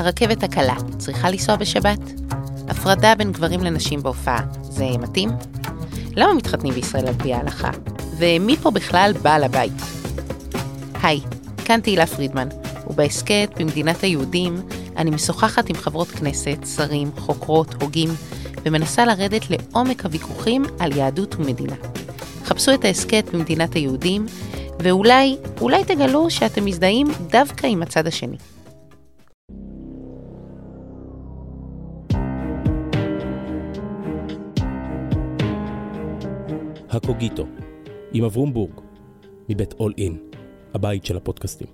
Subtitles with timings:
[0.00, 1.98] הרכבת הקלה צריכה לנסוע בשבת?
[2.68, 5.30] הפרדה בין גברים לנשים בהופעה, זה מתאים?
[6.16, 7.70] למה מתחתנים בישראל על פי ההלכה?
[8.18, 9.72] ומי פה בכלל בעל הבית?
[11.02, 11.20] היי,
[11.64, 12.48] כאן תהילה פרידמן,
[12.86, 14.62] ובהסכת במדינת היהודים
[14.96, 18.08] אני משוחחת עם חברות כנסת, שרים, חוקרות, הוגים,
[18.64, 21.76] ומנסה לרדת לעומק הוויכוחים על יהדות ומדינה.
[22.44, 24.26] חפשו את ההסכת במדינת היהודים,
[24.78, 28.36] ואולי, אולי תגלו שאתם מזדהים דווקא עם הצד השני.
[36.92, 37.46] הקוגיטו,
[38.12, 38.80] עם אברום בורג,
[39.48, 40.18] מבית אול אין,
[40.74, 41.66] הבית של הפודקאסטים.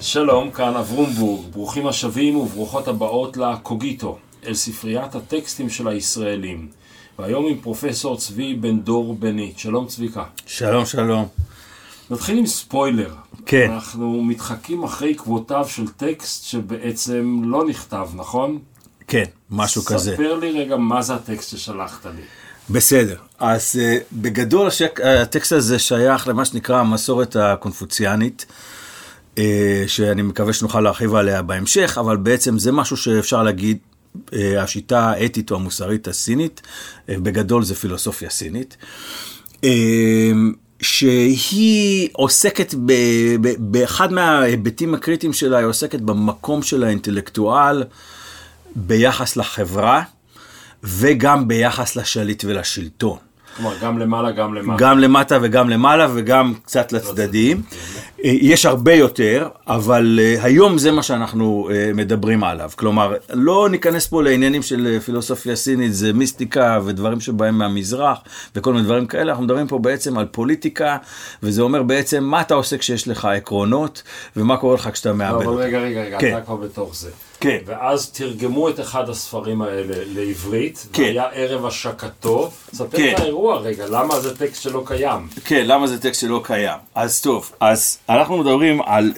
[0.00, 6.68] שלום, כאן אברום בורג, ברוכים השבים וברוכות הבאות לקוגיטו, אל ספריית הטקסטים של הישראלים.
[7.18, 9.58] והיום עם פרופסור צבי בן דור בנית.
[9.58, 10.24] שלום צביקה.
[10.46, 11.26] שלום, שלום.
[12.10, 13.14] נתחיל עם ספוילר.
[13.46, 13.70] כן.
[13.70, 18.58] אנחנו מתחקים אחרי עקבותיו של טקסט שבעצם לא נכתב, נכון?
[19.06, 20.12] כן, משהו ספר כזה.
[20.12, 22.22] ספר לי רגע מה זה הטקסט ששלחת לי.
[22.70, 23.16] בסדר.
[23.38, 28.46] אז uh, בגדול השק, הטקסט הזה שייך למה שנקרא המסורת הקונפוציאנית,
[29.34, 29.38] uh,
[29.86, 33.78] שאני מקווה שנוכל להרחיב עליה בהמשך, אבל בעצם זה משהו שאפשר להגיד,
[34.16, 38.76] uh, השיטה האתית או המוסרית הסינית, uh, בגדול זה פילוסופיה סינית.
[39.56, 39.64] Uh,
[40.82, 42.92] שהיא עוסקת, ב,
[43.40, 47.84] ב, באחד מההיבטים הקריטיים שלה, היא עוסקת במקום של האינטלקטואל
[48.76, 50.02] ביחס לחברה
[50.82, 53.18] וגם ביחס לשליט ולשלטון.
[53.56, 54.84] כלומר, גם למעלה, גם למטה.
[54.84, 57.62] גם למטה וגם למעלה וגם קצת לצדדים.
[58.24, 62.70] יש הרבה יותר, אבל אה, היום זה מה שאנחנו אה, מדברים עליו.
[62.76, 68.18] כלומר, לא ניכנס פה לעניינים של אה, פילוסופיה סינית, זה מיסטיקה ודברים שבאים מהמזרח
[68.56, 70.96] וכל מיני דברים כאלה, אנחנו מדברים פה בעצם על פוליטיקה,
[71.42, 74.02] וזה אומר בעצם מה אתה עושה כשיש לך עקרונות,
[74.36, 75.54] ומה קורה לך כשאתה לא, מאבד אבל.
[75.54, 76.36] רגע, רגע, רגע, כן.
[76.36, 77.10] אתה כבר בתוך זה.
[77.42, 77.58] כן.
[77.66, 81.02] ואז תרגמו את אחד הספרים האלה לעברית, כן.
[81.02, 82.50] והיה ערב השקתו.
[82.74, 83.12] ספר כן.
[83.14, 85.28] את האירוע רגע, למה זה טקסט שלא קיים?
[85.44, 86.78] כן, למה זה טקסט שלא קיים?
[86.94, 89.12] אז טוב, אז אנחנו מדברים על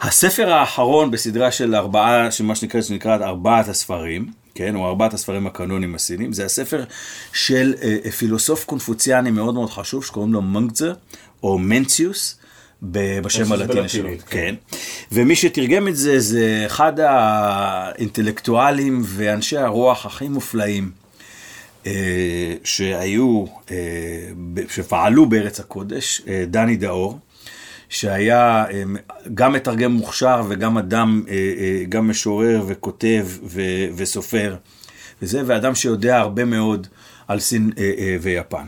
[0.00, 5.94] הספר האחרון בסדרה של ארבעה, שמה שנקרא, שנקרא ארבעת הספרים, כן, או ארבעת הספרים הקנונים
[5.94, 6.84] הסינים, זה הספר
[7.32, 10.92] של אה, פילוסוף קונפוציאני מאוד מאוד חשוב, שקוראים לו מנגצה,
[11.42, 12.38] או מנציוס.
[12.82, 14.14] בשם הלטיני שלו, כן.
[14.30, 14.54] כן.
[15.12, 20.90] ומי שתרגם את זה, זה אחד האינטלקטואלים ואנשי הרוח הכי מופלאים
[21.86, 23.76] אה, שהיו, אה,
[24.68, 27.18] שפעלו בארץ הקודש, אה, דני דאור,
[27.88, 28.64] שהיה
[29.34, 31.24] גם מתרגם מוכשר וגם אדם,
[31.88, 34.56] גם משורר וכותב ו- וסופר,
[35.22, 36.86] וזה, ואדם שיודע הרבה מאוד
[37.28, 37.70] על סין
[38.20, 38.64] ויפן.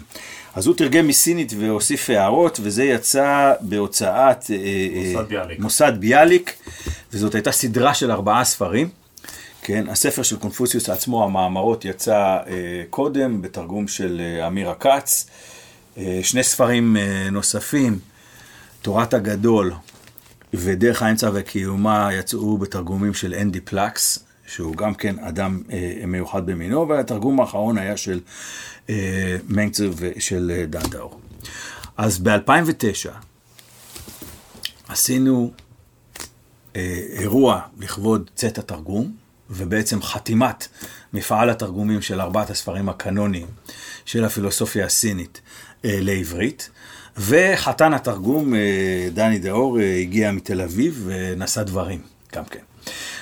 [0.54, 5.58] אז הוא תרגם מסינית והוסיף הערות, וזה יצא בהוצאת אה, אה, מוסד ביאליק.
[5.58, 6.52] מוסד ביאליק,
[7.12, 8.88] וזאת הייתה סדרה של ארבעה ספרים.
[9.62, 15.26] כן, הספר של קונפוציוס עצמו, המאמרות, יצא אה, קודם בתרגום של אה, אמירה כץ.
[15.98, 17.98] אה, שני ספרים אה, נוספים,
[18.82, 19.72] תורת הגדול
[20.54, 26.88] ודרך האמצע וקיומה, יצאו בתרגומים של אנדי פלקס, שהוא גם כן אדם אה, מיוחד במינו,
[26.88, 28.20] והתרגום האחרון היה של
[29.48, 31.20] מנקצר ושל אה, דן דאור.
[31.96, 33.10] אז ב-2009
[34.88, 35.52] עשינו
[36.76, 39.16] אה, אירוע לכבוד צאת התרגום,
[39.50, 40.68] ובעצם חתימת
[41.12, 43.46] מפעל התרגומים של ארבעת הספרים הקנוניים
[44.04, 45.40] של הפילוסופיה הסינית
[45.84, 46.70] אה, לעברית.
[47.16, 52.00] וחתן התרגום, אה, דני דאור, אה, הגיע מתל אביב ונשא דברים
[52.34, 52.60] גם כן.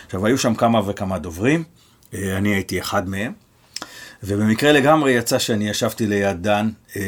[0.07, 1.65] עכשיו, היו שם כמה וכמה דוברים,
[2.15, 3.33] אה, אני הייתי אחד מהם,
[4.25, 7.03] ובמקרה לגמרי יצא שאני ישבתי ליד דן, אה,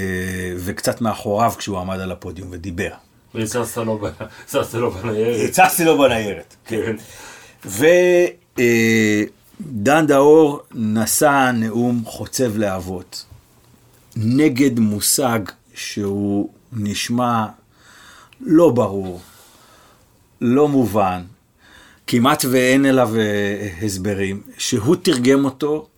[0.57, 2.91] וקצת מאחוריו כשהוא עמד על הפודיום ודיבר.
[3.35, 3.77] והצצת
[4.75, 5.49] לו בניירת.
[5.49, 6.57] הצצתי לו בניירת.
[6.65, 6.97] כן.
[7.65, 8.37] ודן
[10.07, 13.25] דאור נשא נאום חוצב להבות,
[14.17, 15.41] נגד מושג
[15.75, 17.47] שהוא נשמע
[18.41, 19.21] לא ברור,
[20.41, 21.23] לא מובן,
[22.06, 25.94] כמעט ואין אליו אה, הסברים, שהוא תרגם אותו אה,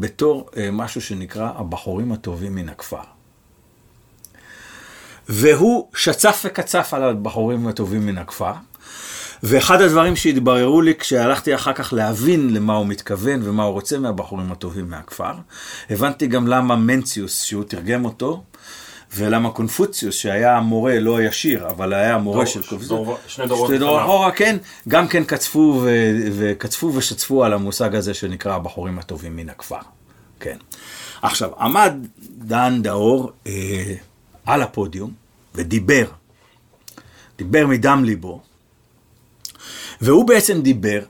[0.00, 3.02] בתור אה, משהו שנקרא הבחורים הטובים מן הכפר.
[5.28, 8.52] והוא שצף וקצף על הבחורים הטובים מן הכפר.
[9.42, 14.52] ואחד הדברים שהתבררו לי כשהלכתי אחר כך להבין למה הוא מתכוון ומה הוא רוצה מהבחורים
[14.52, 15.32] הטובים מהכפר,
[15.90, 18.42] הבנתי גם למה מנציוס, שהוא תרגם אותו,
[19.14, 23.46] ולמה קונפוציוס, שהיה המורה לא הישיר, אבל היה המורה דור- של קונפוציוס, דור- שני
[23.78, 24.02] דורות.
[24.02, 24.56] אחורה, כן,
[24.88, 29.76] גם כן קצפו ו- וקצפו ושצפו על המושג הזה שנקרא הבחורים הטובים מן הכפר.
[30.40, 30.56] כן.
[31.22, 31.92] עכשיו, עמד
[32.38, 33.94] דן דאור אה,
[34.46, 35.10] על הפודיום
[35.54, 36.04] ודיבר
[37.38, 38.40] דיבר מדם ליבו,
[40.00, 41.00] והוא בעצם דיבר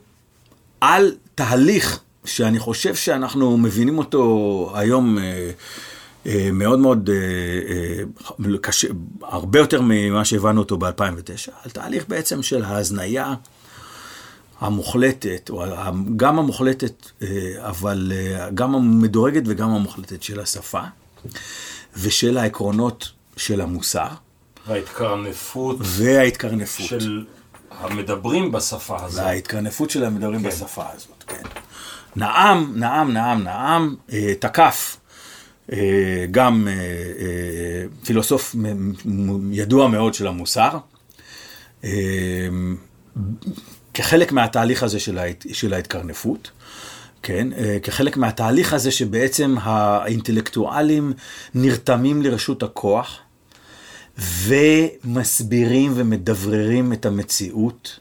[0.80, 5.50] על תהליך שאני חושב שאנחנו מבינים אותו היום אה,
[6.52, 7.16] מאוד מאוד אה,
[8.52, 8.88] אה, קשה,
[9.22, 13.34] הרבה יותר ממה שהבנו אותו ב-2009, על תהליך בעצם של ההזניה
[14.60, 15.64] המוחלטת, או
[16.16, 17.28] גם המוחלטת, אה,
[17.58, 20.82] אבל אה, גם המדורגת וגם המוחלטת של השפה,
[21.96, 24.08] ושל העקרונות של המוסר,
[24.66, 26.86] וההתקרנפות וההתקרנפות.
[26.86, 27.24] של
[27.70, 29.24] המדברים בשפה הזאת.
[29.24, 30.48] וההתקרנפות של המדברים כן.
[30.48, 31.42] בשפה הזאת, כן.
[32.16, 35.05] נאם, נאם, נאם, נאם, אה, תקף אה,
[36.30, 38.54] גם אה, אה, פילוסוף
[39.50, 40.78] ידוע מאוד של המוסר,
[41.84, 41.90] אה,
[43.94, 46.50] כחלק מהתהליך הזה של, ההת, של ההתקרנפות,
[47.22, 51.12] כן, אה, כחלק מהתהליך הזה שבעצם האינטלקטואלים
[51.54, 53.18] נרתמים לרשות הכוח,
[54.18, 57.98] ומסבירים ומדבררים את המציאות,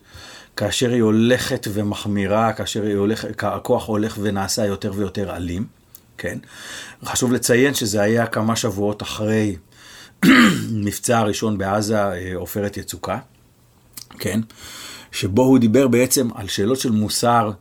[0.56, 5.66] כאשר היא הולכת ומחמירה, כאשר הולכת, הכוח הולך ונעשה יותר ויותר אלים,
[6.18, 6.40] כן?
[7.06, 9.56] חשוב לציין שזה היה כמה שבועות אחרי
[10.86, 13.18] מבצע הראשון בעזה, אה, עופרת יצוקה,
[14.20, 14.40] כן?
[15.12, 17.52] שבו הוא דיבר בעצם על שאלות של מוסר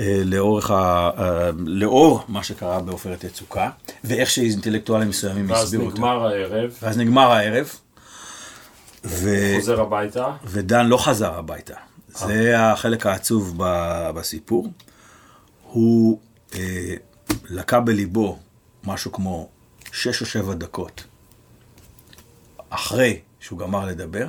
[0.00, 1.10] אה, לאורך ה...
[1.18, 3.70] אה, לאור מה שקרה בעופרת יצוקה,
[4.04, 5.96] ואיך שאינטלקטואלים מסוימים ואז הסבירו אותו.
[5.96, 7.70] נגמר הערב, ואז נגמר הערב,
[9.04, 9.54] ו...
[9.56, 11.74] חוזר הביתה, ודן לא חזר הביתה.
[12.08, 14.68] זה החלק העצוב ב- בסיפור.
[15.62, 16.18] הוא
[16.54, 16.94] אה,
[17.44, 18.38] לקה בליבו
[18.84, 19.48] משהו כמו
[19.92, 21.04] שש או שבע דקות
[22.70, 24.26] אחרי שהוא גמר לדבר,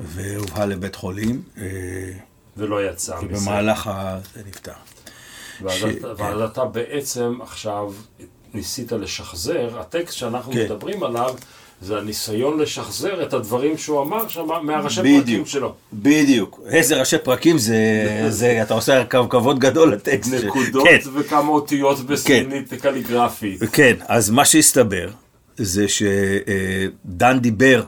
[0.00, 1.64] והובהל לבית חולים, אה,
[2.56, 3.26] ולא יצא מזה.
[3.26, 4.18] ובמהלך ה...
[4.34, 4.72] זה נפטר.
[5.62, 7.92] ואז, ש- אתה, ואז אתה בעצם עכשיו
[8.54, 10.64] ניסית לשחזר, הטקסט שאנחנו כן.
[10.64, 11.34] מדברים עליו,
[11.84, 15.20] זה הניסיון לשחזר את הדברים שהוא אמר שם מהראשי בדיוק.
[15.24, 15.74] פרקים שלו.
[15.92, 16.60] בדיוק.
[16.66, 17.76] איזה ראשי פרקים זה,
[18.28, 20.32] זה אתה עושה כב- כבוד גדול לטקסט.
[20.34, 20.98] נקודות כן.
[21.14, 23.60] וכמה אותיות בסינית קליגרפית.
[23.72, 25.08] כן, אז מה שהסתבר
[25.56, 27.82] זה שדן דיבר,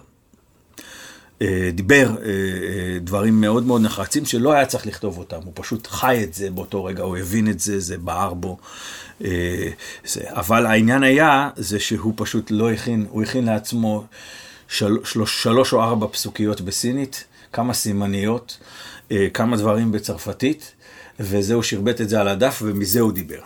[1.72, 6.20] דיבר אה, אה, דברים מאוד מאוד נחרצים שלא היה צריך לכתוב אותם, הוא פשוט חי
[6.22, 8.58] את זה באותו רגע, הוא הבין את זה, זה בער בו.
[9.24, 9.68] אה,
[10.04, 14.04] זה, אבל העניין היה, זה שהוא פשוט לא הכין, הוא הכין לעצמו
[14.68, 18.58] של, שלוש, שלוש או ארבע פסוקיות בסינית, כמה סימניות,
[19.12, 20.72] אה, כמה דברים בצרפתית,
[21.20, 23.40] וזהו, שרבט את זה על הדף, ומזה הוא דיבר.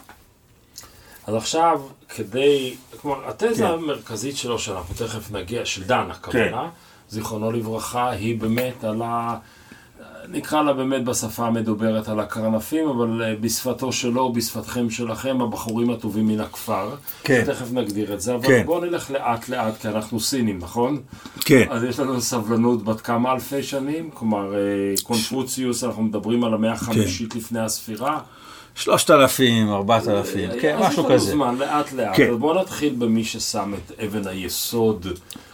[1.26, 3.64] אז עכשיו, כדי, כלומר, התזה כן.
[3.64, 6.69] המרכזית שלו, שאנחנו תכף נגיע, של דן הכוונה,
[7.11, 9.37] זיכרונו לברכה, היא באמת על ה...
[10.29, 16.27] נקרא לה באמת בשפה המדוברת על הקרנפים, אבל אה, בשפתו שלו, בשפתכם שלכם, הבחורים הטובים
[16.27, 16.95] מן הכפר.
[17.25, 17.43] כן.
[17.47, 18.62] תכף נגדיר את זה, אבל כן.
[18.67, 21.01] בואו נלך לאט לאט, כי אנחנו סינים, נכון?
[21.41, 21.67] כן.
[21.71, 24.59] אז יש לנו סבלנות בת כמה אלפי שנים, כלומר, אה,
[25.03, 28.21] קונפוציוס, אנחנו מדברים על המאה החמישית לפני הספירה.
[28.75, 31.31] שלושת אלפים, ארבעת אלפים, כן, אז משהו יש לנו כזה.
[31.31, 32.17] זמן, לאט לאט.
[32.17, 32.31] כן.
[32.31, 35.06] אז בואו נתחיל במי ששם את אבן היסוד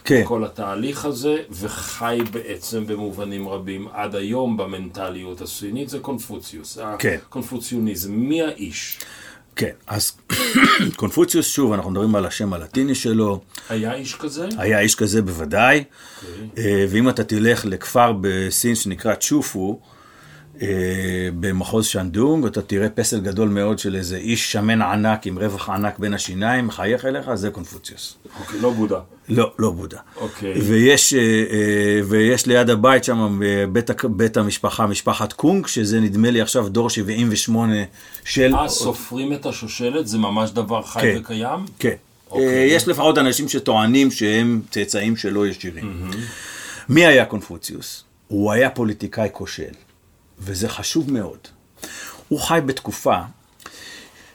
[0.05, 0.21] כן.
[0.21, 6.77] בכל התהליך הזה, וחי בעצם במובנים רבים עד היום במנטליות הסינית, זה קונפוציוס.
[6.99, 7.17] כן.
[7.27, 8.11] הקונפוציוניזם.
[8.13, 8.99] מי האיש?
[9.55, 10.11] כן, אז
[10.95, 14.47] קונפוציוס, שוב, אנחנו מדברים על השם הלטיני שלו, היה איש כזה?
[14.57, 15.83] היה איש כזה בוודאי,
[16.21, 16.65] אוקיי.
[16.65, 19.96] אה, ואם אתה תלך לכפר בסין שנקרא צ'ופו, אה,
[21.39, 25.99] במחוז שנדונג, אתה תראה פסל גדול מאוד של איזה איש שמן ענק עם רווח ענק
[25.99, 28.17] בין השיניים, מחייך אליך, זה קונפוציוס.
[28.39, 28.99] אוקיי, לא בודה.
[29.29, 29.97] לא, לא בודה.
[30.15, 30.61] אוקיי.
[30.61, 33.39] ויש, אה, אה, ויש ליד הבית שם,
[33.71, 37.75] בית, בית המשפחה, משפחת קונג, שזה נדמה לי עכשיו דור 78
[38.23, 38.55] של...
[38.55, 40.07] אה, סופרים את השושלת?
[40.07, 41.17] זה ממש דבר חי כן.
[41.19, 41.65] וקיים?
[41.79, 41.95] כן.
[42.31, 42.47] אוקיי.
[42.47, 46.11] אה, יש לפחות אנשים שטוענים שהם צאצאים שלו ישירים.
[46.89, 48.03] מי היה קונפוציוס?
[48.27, 49.73] הוא היה פוליטיקאי כושל,
[50.39, 51.37] וזה חשוב מאוד.
[52.27, 53.17] הוא חי בתקופה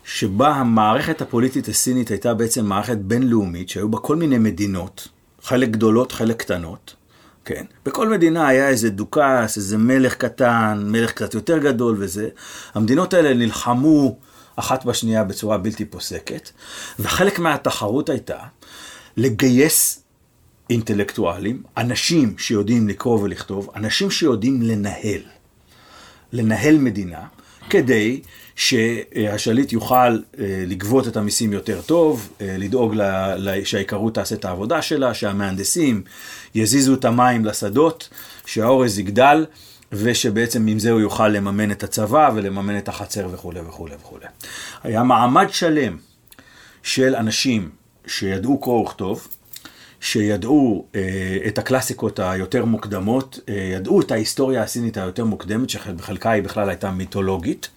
[0.05, 5.09] שבה המערכת הפוליטית הסינית הייתה בעצם מערכת בינלאומית, שהיו בה כל מיני מדינות,
[5.43, 6.95] חלק גדולות, חלק קטנות.
[7.45, 7.65] כן.
[7.87, 12.29] בכל מדינה היה איזה דוכס, איזה מלך קטן, מלך קצת יותר גדול וזה.
[12.75, 14.17] המדינות האלה נלחמו
[14.57, 16.51] אחת בשנייה בצורה בלתי פוסקת,
[16.99, 18.39] וחלק מהתחרות הייתה
[19.17, 20.03] לגייס
[20.71, 25.21] אינטלקטואלים, אנשים שיודעים לקרוא ולכתוב, אנשים שיודעים לנהל.
[26.33, 27.21] לנהל מדינה,
[27.71, 28.21] כדי
[28.57, 30.19] שהשליט יוכל אה,
[30.67, 32.95] לגבות את המיסים יותר טוב, אה, לדאוג
[33.65, 36.03] שהעיקרות תעשה את העבודה שלה, שהמהנדסים
[36.55, 38.09] יזיזו את המים לשדות,
[38.47, 39.47] שהאורז יגדל,
[39.93, 44.27] ושבעצם עם זה הוא יוכל לממן את הצבא ולממן את החצר וכולי וכולי וכולי.
[44.83, 45.97] היה מעמד שלם
[46.83, 47.71] של אנשים
[48.07, 49.29] שידעו קרוא וכתוב,
[50.03, 56.43] שידעו אה, את הקלאסיקות היותר מוקדמות, אה, ידעו את ההיסטוריה הסינית היותר מוקדמת, שבחלקה היא
[56.43, 57.69] בכלל הייתה מיתולוגית.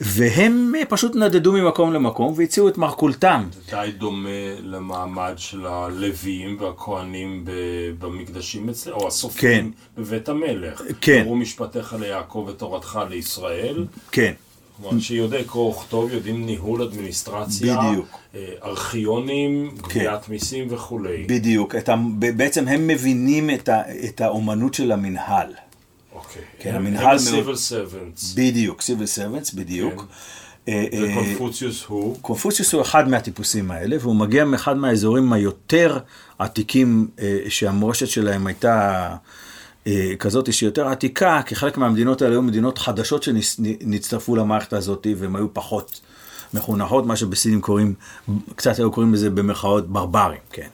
[0.00, 3.48] והם אה, פשוט נדדו ממקום למקום והציעו את מרכולתם.
[3.52, 4.28] זה די דומה
[4.62, 7.50] למעמד של הלוויים והכהנים ב-
[7.98, 10.02] במקדשים אצלנו, או הסופרים כן.
[10.02, 10.82] בבית המלך.
[11.00, 11.20] כן.
[11.20, 13.86] אמרו משפטיך ליעקב ותורתך לישראל.
[14.12, 14.32] כן,
[14.80, 18.08] כלומר, שיודעי קרוא וכתוב, יודעים ניהול אדמיניסטרציה, בדיוק.
[18.32, 18.38] כן.
[18.38, 21.24] אה, ארכיונים, גביית מיסים וכולי.
[21.28, 21.74] בדיוק.
[21.74, 21.94] ה,
[22.36, 25.48] בעצם הם מבינים את, ה, את האומנות של המנהל.
[26.14, 26.42] אוקיי.
[26.58, 28.24] כן, הם- המנהל הם ה-civil servants.
[28.36, 30.06] בדיוק, civil servants, בדיוק.
[30.68, 32.16] אה, אה, וקונפוציוס הוא?
[32.20, 35.98] קונפוציוס הוא אחד מהטיפוסים האלה, והוא מגיע מאחד מהאזורים היותר
[36.38, 37.08] עתיקים
[37.48, 39.08] שהמורשת שלהם הייתה
[40.18, 45.36] כזאת שהיא יותר עתיקה, כי חלק מהמדינות האלה היו מדינות חדשות שנצטרפו למערכת הזאת, והן
[45.36, 46.00] היו פחות
[46.54, 47.94] מחונכות, מה שבסינים קוראים,
[48.56, 50.68] קצת היו קוראים לזה במרכאות ברברים, כן.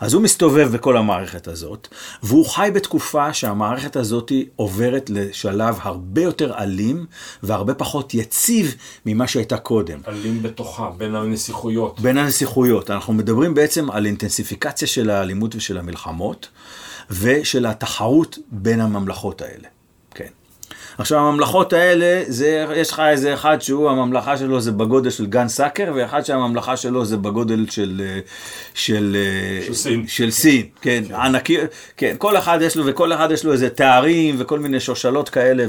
[0.00, 1.88] אז הוא מסתובב בכל המערכת הזאת,
[2.22, 7.06] והוא חי בתקופה שהמערכת הזאת עוברת לשלב הרבה יותר אלים
[7.42, 8.74] והרבה פחות יציב
[9.06, 9.98] ממה שהייתה קודם.
[10.08, 12.00] אלים בתוכה, בין הנסיכויות.
[12.00, 12.90] בין הנסיכויות.
[12.90, 16.48] אנחנו מדברים בעצם על אינטנסיפיקציה של האלימות ושל המלחמות,
[17.10, 19.68] ושל התחרות בין הממלכות האלה.
[20.14, 20.26] כן.
[20.98, 25.48] עכשיו, הממלכות האלה, זה, יש לך איזה אחד שהוא, הממלכה שלו זה בגודל של גן
[25.48, 28.02] סאקר, ואחד שהממלכה שלו זה בגודל של...
[28.04, 28.20] אה,
[28.74, 29.16] של,
[29.60, 30.06] אה, של סין.
[30.08, 31.56] של סין, כן, ענקי,
[31.96, 35.66] כן, כל אחד יש לו, וכל אחד יש לו איזה תארים, וכל מיני שושלות כאלה,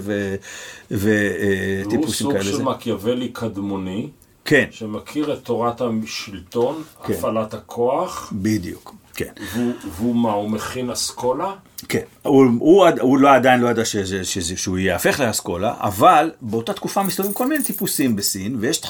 [0.92, 2.44] וטיפוסים סוג כאלה.
[2.44, 4.10] של זה- מקיאוולי קדמוני,
[4.46, 7.14] כן, שמכיר את תורת השלטון, כן.
[7.14, 9.32] הפעלת הכוח, בדיוק, כן.
[9.54, 11.54] והוא, והוא מה, הוא מכין אסכולה?
[11.90, 16.32] כן, הוא, הוא, עד- הוא לא, עדיין לא ידע שזה, שזה, שהוא ייהפך לאסכולה, אבל
[16.42, 18.82] באותה תקופה מסתובבים כל מיני טיפוסים בסין, ויש,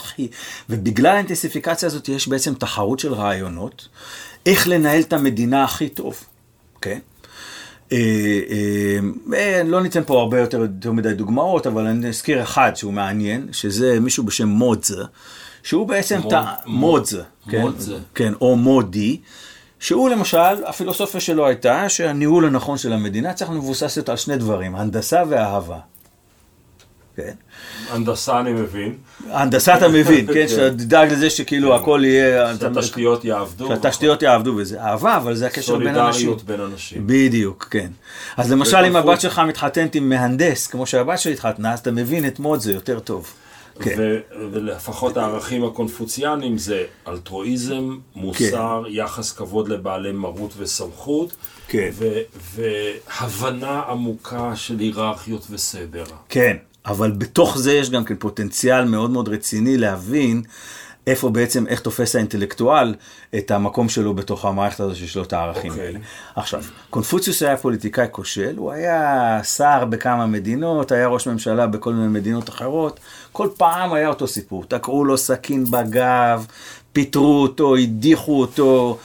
[0.69, 3.87] ובגלל האינטנסיפיקציה הזאת יש בעצם תחרות של רעיונות,
[4.45, 6.23] איך לנהל את המדינה הכי טוב,
[6.81, 6.99] כן?
[7.91, 7.97] אה,
[8.49, 8.99] אה,
[9.37, 13.47] אה, לא ניתן פה הרבה יותר, יותר מדי דוגמאות, אבל אני אזכיר אחד שהוא מעניין,
[13.51, 15.03] שזה מישהו בשם מודזה,
[15.63, 17.61] שהוא בעצם מוד- טע- מודזה, כן?
[17.61, 17.97] מודזה.
[18.15, 19.17] כן, או מודי,
[19.81, 25.23] שהוא למשל, הפילוסופיה שלו הייתה שהניהול הנכון של המדינה צריך מבוססת על שני דברים, הנדסה
[25.29, 25.79] ואהבה.
[27.15, 27.31] כן?
[27.89, 28.97] הנדסה אני מבין,
[29.29, 30.47] הנדסה אתה מבין, כן?
[30.47, 32.57] שאתה תדאג לזה שכאילו הכל יהיה...
[32.59, 34.81] שהתשתיות יעבדו, שהתשתיות יעבדו וזה.
[34.81, 36.11] אהבה, אבל זה הקשר בין אנשים.
[36.13, 37.03] סולידריות בין אנשים.
[37.05, 37.87] בדיוק, כן.
[38.37, 42.27] אז למשל, אם הבת שלך מתחתנת עם מהנדס, כמו שהבת שלי התחתנה, אז אתה מבין
[42.27, 43.33] את מוד זה יותר טוב.
[43.81, 43.95] כן.
[43.97, 44.19] ו-
[44.51, 51.35] ולפחות הערכים הקונפוציאניים זה אלטרואיזם, מוסר, יחס כבוד לבעלי מרות וסמכות,
[51.67, 51.89] כן.
[51.93, 52.21] ו-
[52.55, 56.03] והבנה עמוקה של היררכיות וסדר.
[56.29, 60.41] כן, אבל בתוך זה יש גם כן פוטנציאל מאוד מאוד רציני להבין
[61.07, 62.95] איפה בעצם, איך תופס האינטלקטואל
[63.37, 65.85] את המקום שלו בתוך המערכת הזו שיש לו את הערכים אוקיי.
[65.85, 65.99] האלה.
[66.35, 72.07] עכשיו, קונפוציוס היה פוליטיקאי כושל, הוא היה שר בכמה מדינות, היה ראש ממשלה בכל מיני
[72.07, 72.99] מדינות אחרות,
[73.31, 76.45] כל פעם היה אותו סיפור, תקעו לו סכין בגב,
[76.93, 78.97] פיטרו אותו, הדיחו אותו.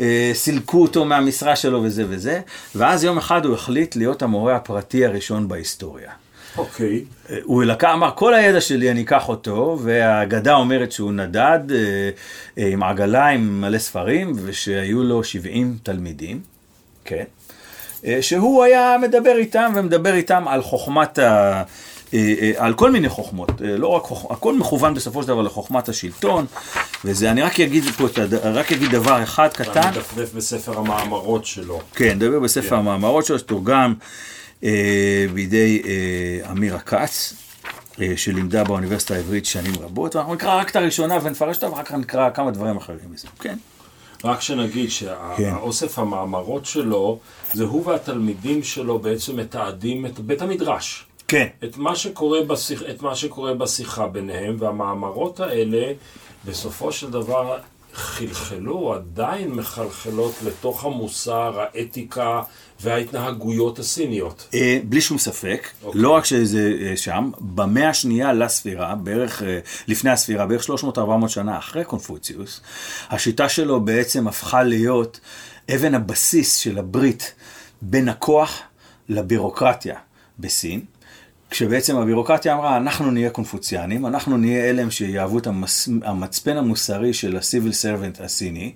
[0.00, 2.40] אה, סילקו אותו מהמשרה שלו וזה וזה,
[2.74, 6.23] ואז יום אחד הוא החליט להיות המורה הפרטי הראשון בהיסטוריה.
[6.58, 7.04] אוקיי,
[7.42, 12.10] הוא לקח, אמר, כל הידע שלי אני אקח אותו, והאגדה אומרת שהוא נדד אה,
[12.58, 16.40] אה, עם עגלה עם מלא ספרים, ושהיו לו 70 תלמידים,
[17.04, 17.24] כן?
[18.06, 21.62] אה, שהוא היה מדבר איתם, ומדבר איתם על חוכמת ה...
[22.14, 25.42] אה, אה, על כל מיני חוכמות, אה, לא רק חוכמה, הכל מכוון בסופו של דבר
[25.42, 26.46] לחוכמת השלטון,
[27.04, 28.06] וזה, אני רק אגיד פה,
[28.42, 31.80] רק אגיד דבר אחד קטן, אתה מדפדף בספר המאמרות שלו.
[31.94, 34.06] כן, נדבר בספר המאמרות שלו, שתורגם אה,
[35.34, 37.34] בידי אה, אמירה כץ,
[38.00, 41.92] אה, שלימדה באוניברסיטה העברית שנים רבות, ואנחנו נקרא רק את הראשונה ונפרש אותה, ואחר כך
[41.92, 43.28] נקרא כמה דברים אחרים מזה.
[43.40, 43.56] כן.
[44.24, 44.90] רק שנגיד כן.
[44.90, 47.18] שהאוסף המאמרות שלו,
[47.52, 51.06] זה הוא והתלמידים שלו בעצם מתעדים את בית המדרש.
[51.28, 51.46] כן.
[51.64, 55.92] את מה שקורה, בשיח, את מה שקורה בשיחה ביניהם, והמאמרות האלה
[56.44, 57.58] בסופו של דבר
[57.94, 62.42] חלחלו, עדיין מחלחלות לתוך המוסר, האתיקה
[62.80, 64.48] וההתנהגויות הסיניות.
[64.54, 66.00] אה, בלי שום ספק, אוקיי.
[66.00, 71.58] לא רק שזה אה, שם, במאה השנייה לספירה, בערך אה, לפני הספירה, בערך 300-400 שנה
[71.58, 72.60] אחרי קונפוציוס,
[73.10, 75.20] השיטה שלו בעצם הפכה להיות
[75.74, 77.34] אבן הבסיס של הברית
[77.82, 78.60] בין הכוח
[79.08, 79.96] לבירוקרטיה
[80.38, 80.80] בסין.
[81.50, 85.46] כשבעצם הבירוקרטיה אמרה, אנחנו נהיה קונפוציאנים, אנחנו נהיה אלה שיהוו את.
[86.02, 88.72] המצפן המוסרי של ה-civil servant הסיני,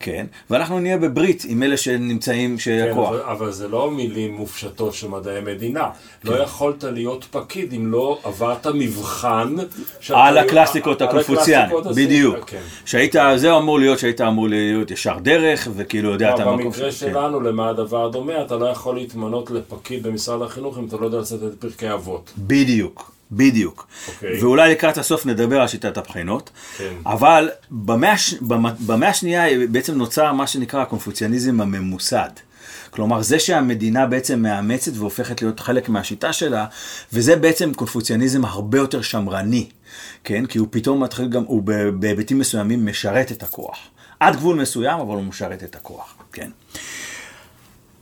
[0.00, 3.08] כן, ואנחנו נהיה בברית עם אלה שנמצאים, כן, שהכוח.
[3.08, 5.88] אבל, אבל זה לא מילים מופשטות של מדעי מדינה.
[6.24, 9.54] לא יכולת להיות פקיד אם לא עברת מבחן.
[10.12, 12.36] על הקלאסיקות הקונפוציאניות, בדיוק.
[12.46, 12.60] כן.
[12.84, 17.08] שהיית, זה אמור להיות שהיית אמור להיות ישר דרך, וכאילו יודע את המקום במקרה שלך,
[17.08, 17.12] כן.
[17.12, 21.18] שלנו, למה הדבר דומה, אתה לא יכול להתמנות לפקיד במשרד החינוך אם אתה לא יודע
[21.18, 22.32] לצאת את פרקי אבות.
[22.38, 23.86] בדיוק, בדיוק.
[24.08, 24.42] אוקיי.
[24.42, 26.50] ואולי לקראת הסוף נדבר על שיטת הבחינות.
[26.76, 26.94] כן.
[27.06, 28.14] אבל במאה,
[28.86, 32.30] במאה השנייה בעצם נוצר מה שנקרא הקונפוציאניזם הממוסד.
[32.90, 36.66] כלומר, זה שהמדינה בעצם מאמצת והופכת להיות חלק מהשיטה שלה,
[37.12, 39.68] וזה בעצם קונפוציאניזם הרבה יותר שמרני,
[40.24, 40.46] כן?
[40.46, 41.62] כי הוא פתאום מתחיל גם, הוא
[41.94, 43.78] בהיבטים מסוימים משרת את הכוח.
[44.20, 46.50] עד גבול מסוים, אבל הוא משרת את הכוח, כן?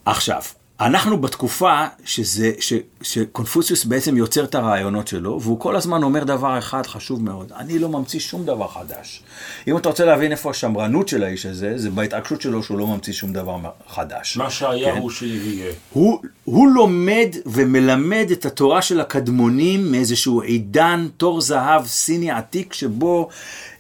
[0.05, 0.43] עכשיו,
[0.81, 6.59] אנחנו בתקופה שזה, ש, שקונפוציוס בעצם יוצר את הרעיונות שלו, והוא כל הזמן אומר דבר
[6.59, 9.23] אחד חשוב מאוד, אני לא ממציא שום דבר חדש.
[9.69, 13.13] אם אתה רוצה להבין איפה השמרנות של האיש הזה, זה בהתעקשות שלו שהוא לא ממציא
[13.13, 13.57] שום דבר
[13.89, 14.37] חדש.
[14.37, 15.01] מה שהיה כן.
[15.01, 15.73] הוא שיהיה.
[15.93, 23.29] הוא, הוא לומד ומלמד את התורה של הקדמונים מאיזשהו עידן תור זהב סיני עתיק שבו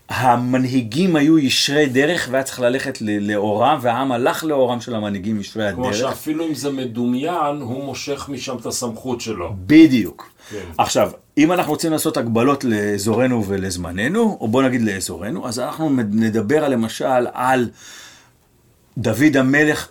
[0.09, 5.89] המנהיגים היו ישרי דרך והיה צריך ללכת לאורם והעם הלך לאורם של המנהיגים ישרי כמו
[5.89, 5.99] הדרך.
[5.99, 9.55] שאפילו אם זה מדומיין, הוא מושך משם את הסמכות שלו.
[9.67, 10.31] בדיוק.
[10.51, 10.57] כן.
[10.79, 16.69] עכשיו, אם אנחנו רוצים לעשות הגבלות לאזורנו ולזמננו, או בוא נגיד לאזורנו, אז אנחנו נדבר
[16.69, 17.71] למשל על
[18.99, 19.89] דוד המלך,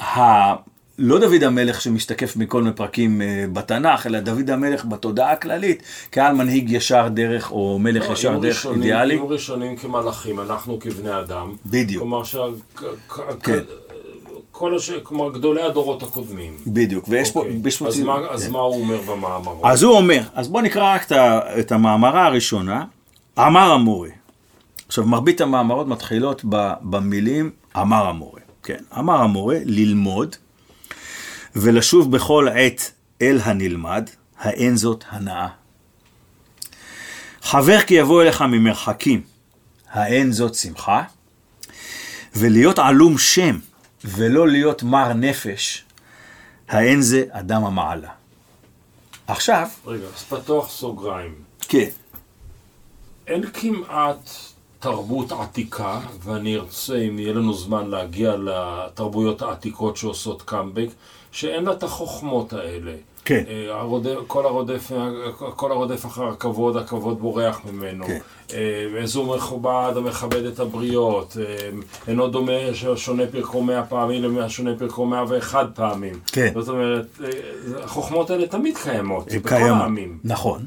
[0.00, 0.69] ה...
[1.02, 6.34] לא דוד המלך שמשתקף מכל מיני פרקים אה, בתנ"ך, אלא דוד המלך בתודעה הכללית, כעל
[6.34, 9.14] מנהיג ישר דרך, או מלך לא, ישר דרך ראשונים- אידיאלי.
[9.14, 11.52] היו ראשונים כמלאכים, אנחנו כבני אדם.
[11.66, 12.02] בדיוק.
[12.02, 12.38] כלומר, שה-
[12.76, 13.58] כ- כן.
[14.52, 14.90] כל הש...
[15.02, 16.52] כלומר, גדולי הדורות הקודמים.
[16.66, 17.40] בדיוק, ויש פה...
[17.40, 17.60] אוקיי.
[17.66, 18.52] יש פה אז מה- אז כן.
[18.52, 19.66] מה הוא אומר במאמרו?
[19.66, 21.12] אז הוא אומר, אז בואו נקרא רק
[21.60, 22.84] את המאמרה הראשונה,
[23.38, 24.08] אמר המורה.
[24.88, 26.44] עכשיו, מרבית המאמרות מתחילות
[26.82, 28.40] במילים אמר המורה.
[28.62, 30.36] כן, אמר המורה, ללמוד
[31.56, 32.92] ולשוב בכל עת
[33.22, 35.48] אל הנלמד, האין זאת הנאה.
[37.42, 39.22] חבר כי יבוא אליך ממרחקים,
[39.90, 41.02] האין זאת שמחה,
[42.34, 43.58] ולהיות עלום שם
[44.04, 45.84] ולא להיות מר נפש,
[46.68, 48.10] האין זה אדם המעלה.
[49.26, 51.34] עכשיו, רגע, אז פתוח סוגריים.
[51.60, 51.88] כן,
[53.26, 54.30] אין כמעט
[54.78, 60.88] תרבות עתיקה, ואני ארצה, אם יהיה לנו זמן, להגיע לתרבויות העתיקות שעושות קאמבק,
[61.32, 62.92] שאין לה את החוכמות האלה.
[63.24, 63.44] כן.
[63.48, 64.92] אה, הרודף, כל, הרודף,
[65.36, 68.06] כל הרודף אחר הכבוד, הכבוד בורח ממנו.
[68.06, 68.18] כן.
[68.52, 71.36] אה, איזו מכובד המכבד את הבריות.
[71.40, 71.70] אה,
[72.08, 76.14] אינו דומה ששונה פרקו מאה פעמים לשונה פרקו מאה ואחד פעמים.
[76.26, 76.52] כן.
[76.54, 77.28] זאת אומרת, אה,
[77.84, 79.26] החוכמות האלה תמיד קיימות.
[79.26, 79.80] בכל קיימות.
[79.80, 80.18] העמים.
[80.24, 80.66] נכון.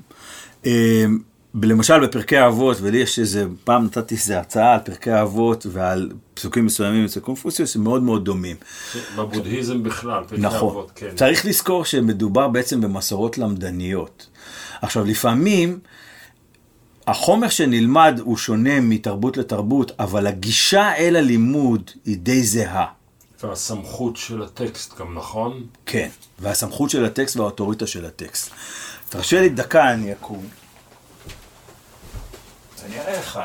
[1.61, 6.65] למשל בפרקי אבות, ולי יש איזה, פעם נתתי איזה הצעה על פרקי אבות ועל פסוקים
[6.65, 8.55] מסוימים אצל קונפוציוס, הם מאוד מאוד דומים.
[9.17, 10.69] בבודהיזם בכלל, פרקי נכון.
[10.69, 11.15] אבות, כן.
[11.15, 14.27] צריך לזכור שמדובר בעצם במסורות למדניות.
[14.81, 15.79] עכשיו, לפעמים
[17.07, 22.85] החומר שנלמד הוא שונה מתרבות לתרבות, אבל הגישה אל הלימוד היא די זהה.
[23.43, 25.63] והסמכות של הטקסט גם, נכון?
[25.85, 28.51] כן, והסמכות של הטקסט והאוטוריטה של הטקסט.
[29.09, 30.45] תרשה לי דקה, אני אקום.
[32.83, 33.39] אז אני אראה לך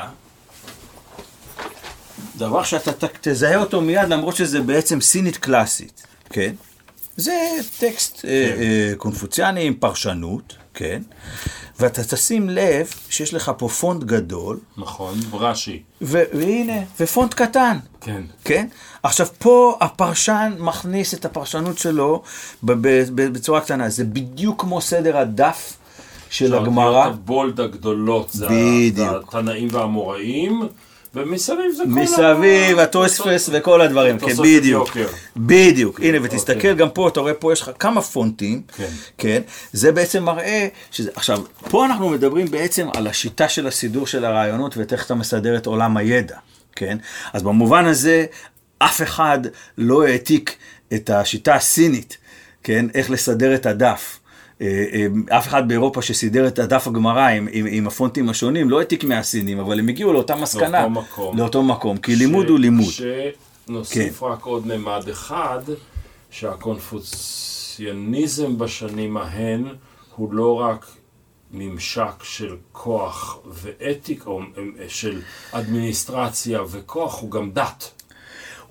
[2.35, 6.53] דבר שאתה תזהה אותו מיד, למרות שזה בעצם סינית קלאסית, כן?
[7.17, 7.33] זה
[7.79, 11.01] טקסט אה, אה, קונפוציאני עם פרשנות, כן?
[11.79, 15.83] ואתה תשים לב שיש לך פה פונט גדול, נכון, ברש"י.
[16.01, 17.77] ו- והנה, ופונט קטן.
[18.01, 18.21] כן.
[18.43, 18.67] כן?
[19.03, 22.23] עכשיו, פה הפרשן מכניס את הפרשנות שלו
[22.63, 23.89] בצורה קטנה.
[23.89, 25.78] זה בדיוק כמו סדר הדף
[26.29, 27.05] של הגמרא.
[27.05, 28.47] הבולד הגדולות זה.
[28.97, 30.61] התנאים והאמוראים,
[31.15, 31.89] ומסביב זה כל.
[31.89, 34.97] מסביב, הטוספס וכל הדברים, כן, בדיוק.
[35.37, 36.75] בדיוק, הנה, ותסתכל אוקיי.
[36.75, 38.89] גם פה, אתה רואה פה יש לך כמה פונטים, כן.
[39.17, 39.41] כן,
[39.73, 44.77] זה בעצם מראה, שזה, עכשיו, פה אנחנו מדברים בעצם על השיטה של הסידור של הרעיונות
[44.77, 46.37] ואיך אתה מסדר את עולם הידע,
[46.75, 46.97] כן,
[47.33, 48.25] אז במובן הזה,
[48.77, 49.39] אף אחד
[49.77, 50.55] לא העתיק
[50.93, 52.17] את השיטה הסינית,
[52.63, 54.18] כן, איך לסדר את הדף.
[54.61, 58.79] אה, אה, אף אחד באירופה שסידר את הדף הגמרא עם, עם, עם הפונטים השונים לא
[58.79, 60.81] העתיק מהסינים, אבל הם הגיעו לאותה מסקנה.
[60.81, 61.37] לאותו מקום.
[61.37, 62.93] לאותו מקום, כי לימוד הוא לימוד.
[63.67, 64.25] שנוסיף כן.
[64.25, 65.61] רק עוד ממד אחד,
[66.29, 69.67] שהקונפוציאניזם בשנים ההן
[70.15, 70.85] הוא לא רק
[71.51, 74.41] ממשק של כוח ואתיקה, או
[74.87, 77.98] של אדמיניסטרציה וכוח, הוא גם דת.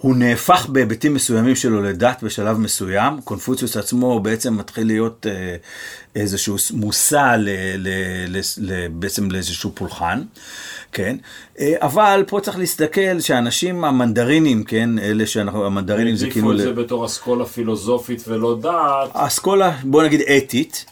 [0.00, 3.20] הוא נהפך בהיבטים מסוימים שלו לדת בשלב מסוים.
[3.24, 5.56] קונפוציוס עצמו בעצם מתחיל להיות אה,
[6.14, 7.88] איזשהו מושא ל, ל,
[8.28, 10.22] ל, ל, בעצם לאיזשהו פולחן,
[10.92, 11.16] כן?
[11.58, 14.98] אה, אבל פה צריך להסתכל שהאנשים המנדרינים, כן?
[14.98, 16.50] אלה שאנחנו, המנדרינים זה כאילו...
[16.50, 19.10] העדיפו את זה בתור אסכולה פילוסופית ולא דת.
[19.12, 20.84] אסכולה, בוא נגיד אתית.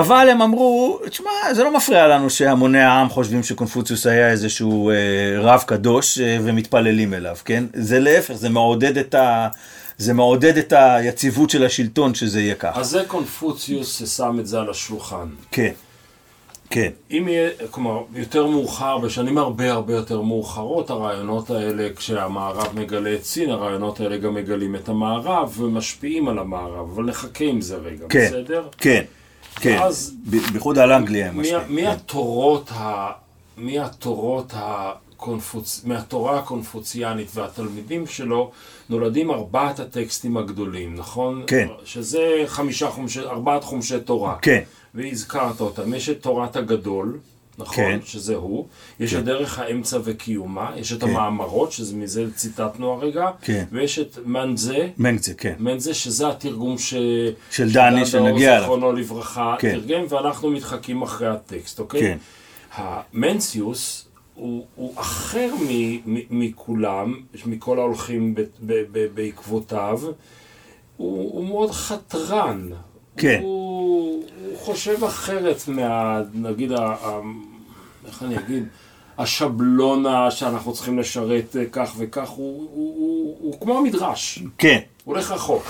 [0.00, 4.94] אבל הם אמרו, תשמע, זה לא מפריע לנו שהמוני העם חושבים שקונפוציוס היה איזשהו אה,
[5.40, 7.64] רב קדוש אה, ומתפללים אליו, כן?
[7.74, 9.48] זה להפך, זה מעודד את ה...
[9.98, 12.80] זה מעודד את היציבות של השלטון שזה יהיה ככה.
[12.80, 15.26] אז זה קונפוציוס ששם את זה על השולחן.
[15.50, 15.72] כן,
[16.70, 16.90] כן.
[17.10, 23.24] אם יהיה, כלומר, יותר מאוחר, בשנים הרבה הרבה יותר מאוחרות, הרעיונות האלה, כשהמערב מגלה את
[23.24, 28.06] סין, הרעיונות האלה גם מגלים את המערב ומשפיעים על המערב, אבל נחכה עם זה רגע,
[28.08, 28.68] כן, בסדר?
[28.78, 29.04] כן,
[29.60, 29.78] כן.
[29.80, 30.14] ואז-
[30.52, 31.62] בייחוד על אנגליה הם מי, משפיעים.
[31.74, 31.88] מי כן.
[31.90, 33.10] התורות ה...
[33.58, 35.80] מי התורות הקונפוצ...
[35.84, 38.50] מהתורה הקונפוציאנית והתלמידים שלו
[38.88, 41.42] נולדים ארבעת הטקסטים הגדולים, נכון?
[41.46, 41.68] כן.
[41.84, 44.36] שזה חמישה חומשי, ארבעת חומשי תורה.
[44.42, 44.62] כן.
[44.94, 45.94] והזכרת אותם.
[45.94, 47.18] יש את תורת הגדול,
[47.58, 47.74] נכון?
[47.76, 47.98] כן.
[48.04, 48.66] שזה הוא.
[49.00, 49.18] יש כן.
[49.18, 50.70] את דרך האמצע וקיומה.
[50.76, 51.10] יש את כן.
[51.10, 53.30] המאמרות, שזה מזה ציטטנו הרגע.
[53.42, 53.64] כן.
[53.72, 54.88] ויש את מנזה.
[54.98, 55.54] מנגזה, כן.
[55.58, 56.94] מנזה, שזה התרגום ש...
[57.50, 58.60] של דני, שנגיע אליו.
[58.60, 59.80] זיכרונו לברכה, כן.
[59.80, 62.00] תרגם, ואנחנו מתחקים אחרי הטקסט, אוקיי?
[62.00, 62.18] כן.
[62.74, 70.00] המנציוס הוא, הוא אחר מ, מ, מכולם, מכל ההולכים ב, ב, ב, בעקבותיו.
[70.96, 72.68] הוא, הוא מאוד חתרן.
[73.16, 73.40] כן.
[73.42, 76.20] הוא, הוא חושב אחרת מה...
[76.34, 77.20] נגיד, ה, ה,
[78.06, 78.64] איך אני אגיד?
[79.18, 84.38] השבלונה שאנחנו צריכים לשרת אה, כך וכך, הוא, הוא, הוא, הוא כמו המדרש.
[84.58, 84.78] כן.
[85.04, 85.64] הוא הולך רחוק,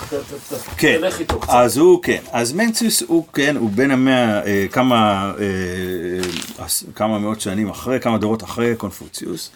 [0.77, 1.53] כן, תלך איתו קצת.
[1.53, 7.41] אז הוא כן, אז מנציוס הוא כן, הוא בין המאה, אה, כמה, אה, כמה מאות
[7.41, 9.51] שנים אחרי, כמה דורות אחרי קונפוציוס,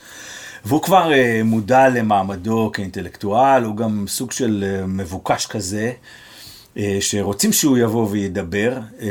[0.65, 5.93] והוא כבר אה, מודע למעמדו כאינטלקטואל, הוא גם סוג של אה, מבוקש כזה, אה,
[7.01, 9.09] שרוצים שהוא יבוא וידבר, אה,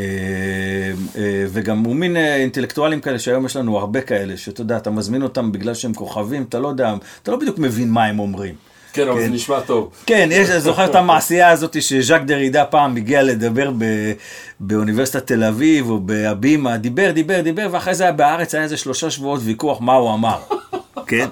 [1.18, 4.90] אה, וגם הוא מין אה, אינטלקטואלים כאלה, שהיום יש לנו הרבה כאלה, שאתה יודע, אתה
[4.90, 8.56] מזמין אותם בגלל שהם כוכבים, אתה לא יודע, אתה לא בדיוק מבין מה הם אומרים.
[8.94, 9.26] כן, אבל כן.
[9.26, 9.90] זה נשמע טוב.
[10.06, 13.86] כן, יש, אני זוכר את המעשייה הזאת שז'אק דרידה פעם הגיע לדבר ב,
[14.60, 19.10] באוניברסיטת תל אביב או בהבימה, דיבר, דיבר, דיבר, ואחרי זה היה בארץ היה איזה שלושה
[19.10, 20.38] שבועות ויכוח מה הוא אמר,
[21.08, 21.28] כן?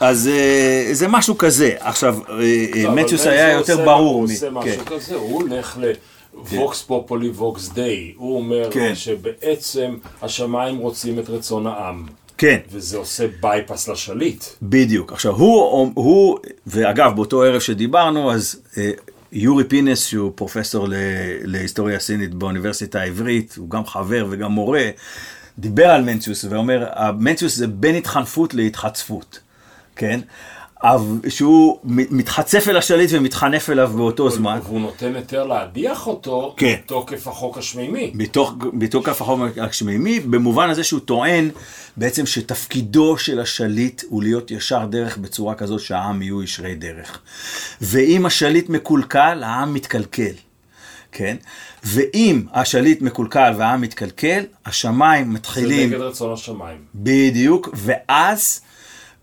[0.00, 1.74] אז אה, זה משהו כזה.
[1.78, 2.34] עכשיו, אה,
[2.74, 4.14] אה, לא, בן היה יותר ברור.
[4.14, 4.54] הוא עושה כן.
[4.54, 5.78] משהו כזה, הוא הולך
[6.34, 8.12] ל vox populi vox Dei.
[8.16, 8.94] הוא אומר כן.
[8.94, 12.06] שבעצם השמיים רוצים את רצון העם.
[12.38, 14.44] כן, וזה עושה bypass לשליט.
[14.62, 15.12] בדיוק.
[15.12, 18.90] עכשיו, הוא, הוא, ואגב, באותו ערב שדיברנו, אז אה,
[19.32, 20.94] יורי פינס, שהוא פרופסור ל-
[21.42, 24.90] להיסטוריה סינית באוניברסיטה העברית, הוא גם חבר וגם מורה,
[25.58, 26.86] דיבר על מנציוס ואומר,
[27.18, 29.38] מנציוס זה בין התחנפות להתחצפות,
[29.96, 30.20] כן?
[31.28, 34.58] שהוא מתחצף אל השליט ומתחנף אליו באותו זמן.
[34.62, 36.74] והוא נותן היתר להדיח אותו כן.
[36.84, 38.12] מתוקף החוק השמימי.
[38.14, 41.50] בתוך, בתוקף החוק השמימי, במובן הזה שהוא טוען
[41.96, 47.18] בעצם שתפקידו של השליט הוא להיות ישר דרך בצורה כזאת שהעם יהיו ישרי דרך.
[47.80, 50.32] ואם השליט מקולקל, העם מתקלקל.
[51.12, 51.36] כן?
[51.84, 55.90] ואם השליט מקולקל והעם מתקלקל, השמיים זה מתחילים...
[55.90, 56.78] נגד רצון השמיים.
[56.94, 58.60] בדיוק, ואז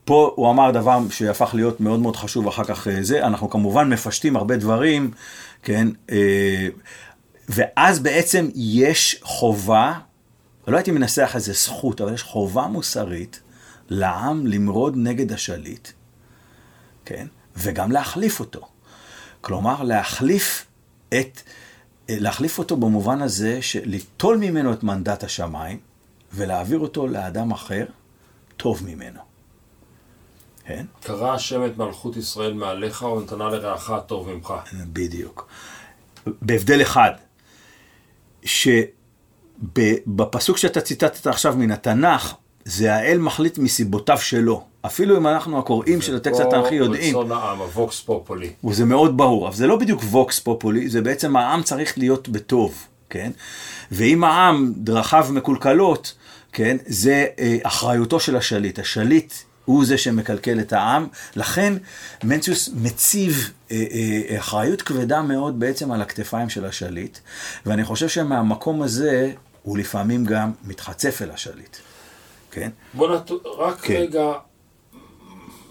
[0.06, 3.90] פה הוא אמר דבר שהפך להיות מאוד מאוד חשוב אחר כך אה, זה, אנחנו כמובן
[3.90, 5.12] מפשטים הרבה דברים,
[5.64, 6.68] כן, אה,
[7.50, 9.94] ואז בעצם יש חובה,
[10.68, 13.42] לא הייתי מנסח איזה זכות, אבל יש חובה מוסרית
[13.90, 15.88] לעם למרוד נגד השליט,
[17.06, 18.68] כן, וגם להחליף אותו.
[19.42, 20.66] כלומר, להחליף
[21.10, 21.42] את,
[22.10, 25.80] להחליף אותו במובן הזה שליטול ממנו את מנדט השמיים
[26.34, 27.86] ולהעביר אותו לאדם אחר
[28.58, 29.33] טוב ממנו.
[30.66, 30.86] כן?
[31.04, 34.54] קרא השם את מלכות ישראל מעליך ונתנה לרעך הטוב ממך.
[34.74, 35.48] בדיוק.
[36.42, 37.12] בהבדל אחד,
[39.64, 42.34] שבפסוק שאתה ציטטת עכשיו מן התנ"ך,
[42.66, 44.64] זה האל מחליט מסיבותיו שלו.
[44.86, 48.50] אפילו אם אנחנו הקוראים של הטקסט התנ"כי יודעים, רצון העם, הווקס פופולי.
[48.64, 52.88] וזה מאוד ברור, אבל זה לא בדיוק ווקס פופולי, זה בעצם העם צריך להיות בטוב,
[53.10, 53.32] כן?
[53.92, 56.14] ואם העם דרכיו מקולקלות,
[56.54, 58.80] כן, זה אה, אחריותו של השליט.
[58.80, 59.34] השליט
[59.66, 61.74] הוא זה שמקלקל את העם, לכן
[62.24, 63.84] מנציוס מציב אה,
[64.30, 67.18] אה, אחריות כבדה מאוד בעצם על הכתפיים של השליט,
[67.66, 69.32] ואני חושב שמהמקום הזה
[69.64, 71.78] הוא לפעמים גם מתחצף אל השליט,
[72.52, 72.70] כן?
[72.94, 73.32] בוא נת...
[73.58, 73.94] רק כן.
[73.94, 74.32] רגע,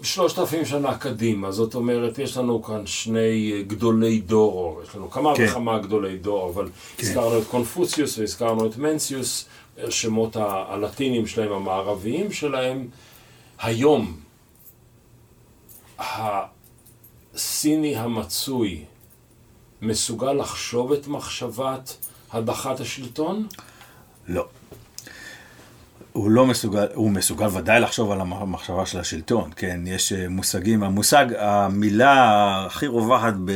[0.01, 5.35] שלושת אלפים שנה קדימה, זאת אומרת, יש לנו כאן שני גדולי דור, יש לנו כמה
[5.35, 5.45] כן.
[5.49, 7.07] וכמה גדולי דור, אבל כן.
[7.07, 9.45] הזכרנו את קונפוציוס והזכרנו את מנציוס,
[9.77, 12.87] השמות ה- הלטינים שלהם, המערביים שלהם.
[13.63, 14.19] היום,
[15.99, 18.85] הסיני המצוי
[19.81, 21.97] מסוגל לחשוב את מחשבת
[22.31, 23.47] הדחת השלטון?
[24.27, 24.45] לא.
[26.13, 30.83] הוא לא מסוגל, הוא מסוגל ודאי לחשוב על המחשבה של השלטון, כן, יש אה, מושגים,
[30.83, 33.51] המושג, המילה הכי רווחת ב,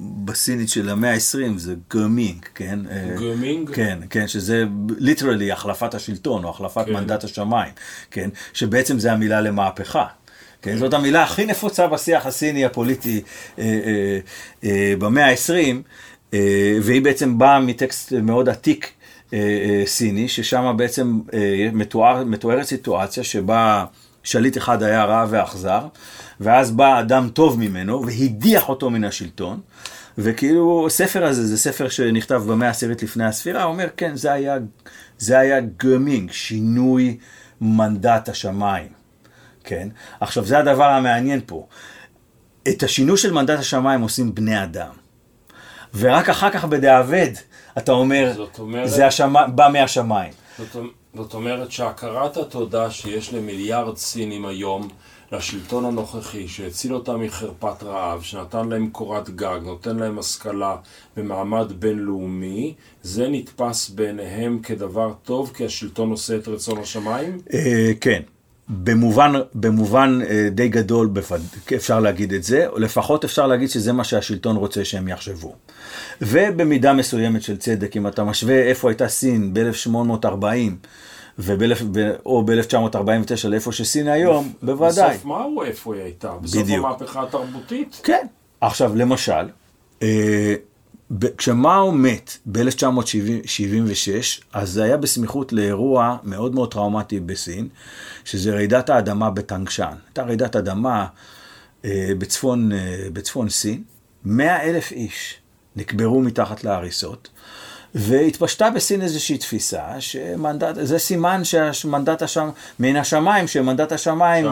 [0.00, 2.78] בסינית של המאה ה-20 זה 革命, כן?
[2.90, 3.70] אה, 革命?
[3.74, 4.64] כן, כן, שזה
[4.98, 6.92] literally החלפת השלטון או החלפת כן.
[6.92, 7.72] מנדט השמיים,
[8.10, 10.06] כן, שבעצם זה המילה למהפכה.
[10.62, 13.22] כן, זאת המילה הכי נפוצה בשיח הסיני הפוליטי
[13.58, 14.18] אה, אה,
[14.64, 15.76] אה, במאה ה-20,
[16.34, 18.92] אה, והיא בעצם באה מטקסט מאוד עתיק
[19.86, 23.84] סיני, ששם בעצם אה, מתואר, מתוארת סיטואציה שבה
[24.22, 25.86] שליט אחד היה רע ואכזר,
[26.40, 29.60] ואז בא אדם טוב ממנו והדיח אותו מן השלטון.
[30.18, 34.58] וכאילו הספר הזה זה ספר שנכתב במאה העשירית לפני הספירה, אומר כן זה היה,
[35.18, 37.16] זה היה גרמינג, שינוי
[37.60, 38.88] מנדט השמיים,
[39.64, 39.88] כן?
[40.20, 41.66] עכשיו זה הדבר המעניין פה,
[42.68, 44.92] את השינוי של מנדט השמיים עושים בני אדם,
[45.94, 47.30] ורק אחר כך בדיעבד
[47.82, 50.32] אתה אומר, אומרת- זה השמי, בא מהשמיים.
[50.58, 50.76] זאת,
[51.14, 54.88] זאת אומרת שהכרת התודה שיש למיליארד סינים היום
[55.32, 60.76] לשלטון הנוכחי, שהציל אותם מחרפת רעב, שנתן להם קורת גג, נותן להם השכלה
[61.16, 67.38] במעמד בינלאומי, זה נתפס בעיניהם כדבר טוב, כי השלטון עושה את רצון השמיים?
[67.54, 68.22] אה, כן,
[68.68, 71.10] במובן, במובן אה, די גדול.
[71.76, 75.54] אפשר להגיד את זה, לפחות אפשר להגיד שזה מה שהשלטון רוצה שהם יחשבו.
[76.22, 80.44] ובמידה מסוימת של צדק, אם אתה משווה איפה הייתה סין ב-1840,
[81.38, 82.96] ובאלף- ב- או ב-1949
[83.48, 85.10] לאיפה שסין היום, בוודאי.
[85.10, 86.32] בסוף מהו איפה היא הייתה?
[86.42, 86.84] בסוף בדיוק.
[86.86, 88.00] המהפכה התרבותית?
[88.04, 88.26] כן.
[88.60, 89.48] עכשיו, למשל,
[90.02, 90.54] אה,
[91.18, 97.68] ב- כשמאו מת ב-1976, אז זה היה בסמיכות לאירוע מאוד מאוד טראומטי בסין,
[98.24, 99.92] שזה רעידת האדמה בטנגשן.
[100.06, 101.06] הייתה רעידת אדמה
[101.84, 102.78] אה, בצפון, אה,
[103.12, 103.82] בצפון סין,
[104.24, 105.39] 100 אלף איש
[105.76, 107.28] נקברו מתחת להריסות.
[107.94, 114.46] והתפשטה בסין איזושהי תפיסה שמנדט, זה סימן שמנדט השם, מן השמיים, שמנדט השמיים.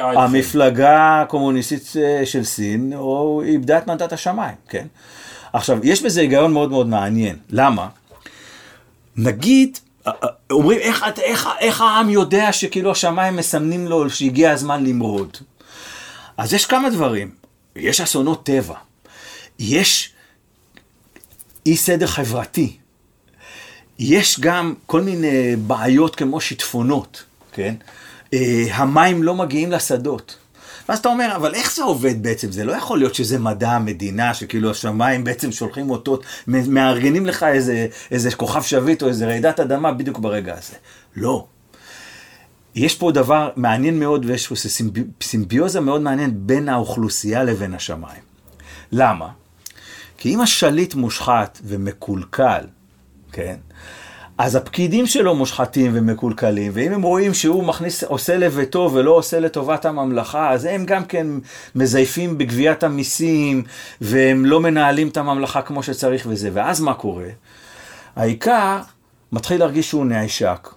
[0.00, 4.86] המפלגה הקומוניסטית אה, של סין, או איבדה את מנדט השמיים, כן?
[5.52, 7.36] עכשיו, יש בזה היגיון מאוד מאוד מעניין.
[7.50, 7.88] למה?
[9.16, 14.84] נגיד, אה, אה, אומרים, איך, איך, איך העם יודע שכאילו השמיים מסמנים לו שהגיע הזמן
[14.84, 15.36] למרוד?
[16.36, 17.30] אז יש כמה דברים.
[17.76, 18.74] יש אסונות טבע.
[19.58, 20.09] יש
[21.66, 22.76] אי סדר חברתי.
[23.98, 27.74] יש גם כל מיני בעיות כמו שיטפונות, כן?
[28.34, 30.36] אה, המים לא מגיעים לשדות.
[30.88, 32.52] ואז אתה אומר, אבל איך זה עובד בעצם?
[32.52, 37.86] זה לא יכול להיות שזה מדע המדינה, שכאילו השמיים בעצם שולחים אותות, מארגנים לך איזה,
[38.10, 40.74] איזה כוכב שביט או איזה רעידת אדמה בדיוק ברגע הזה.
[41.16, 41.46] לא.
[42.74, 48.22] יש פה דבר מעניין מאוד ויש פה סימבי, סימביוזה מאוד מעניינת בין האוכלוסייה לבין השמיים.
[48.92, 49.28] למה?
[50.20, 52.64] כי אם השליט מושחת ומקולקל,
[53.32, 53.56] כן?
[54.38, 59.84] אז הפקידים שלו מושחתים ומקולקלים, ואם הם רואים שהוא מכניס, עושה לביתו ולא עושה לטובת
[59.84, 61.26] הממלכה, אז הם גם כן
[61.74, 63.62] מזייפים בגביית המיסים,
[64.00, 66.50] והם לא מנהלים את הממלכה כמו שצריך וזה.
[66.52, 67.28] ואז מה קורה?
[68.16, 68.78] העיקר
[69.32, 70.68] מתחיל להרגיש שהוא נעשק,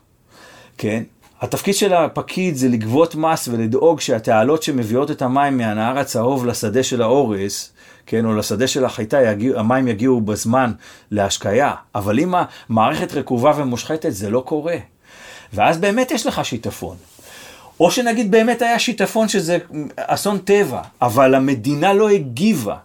[0.78, 1.04] כן?
[1.42, 7.02] התפקיד של הפקיד זה לגבות מס ולדאוג שהתעלות שמביאות את המים מהנהר הצהוב לשדה של
[7.02, 7.73] האורז,
[8.06, 10.72] כן, או לשדה של החיטה, יגיע, המים יגיעו בזמן
[11.12, 11.74] להשקיה.
[11.96, 12.34] אבל אם
[12.70, 14.78] המערכת רקובה ומושחתת, זה לא קורה.
[15.54, 16.98] ואז באמת יש לך שיטפון.
[17.80, 19.58] או שנגיד באמת היה שיטפון שזה
[19.98, 22.78] אסון טבע, אבל המדינה לא הגיבה,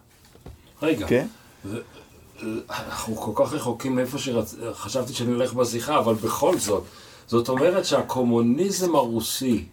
[0.82, 1.26] רגע, כן?
[2.70, 6.84] אנחנו כל כך רחוקים מאיפה שחשבתי שנלך בשיחה, אבל בכל זאת,
[7.26, 9.64] זאת אומרת שהקומוניזם הרוסי,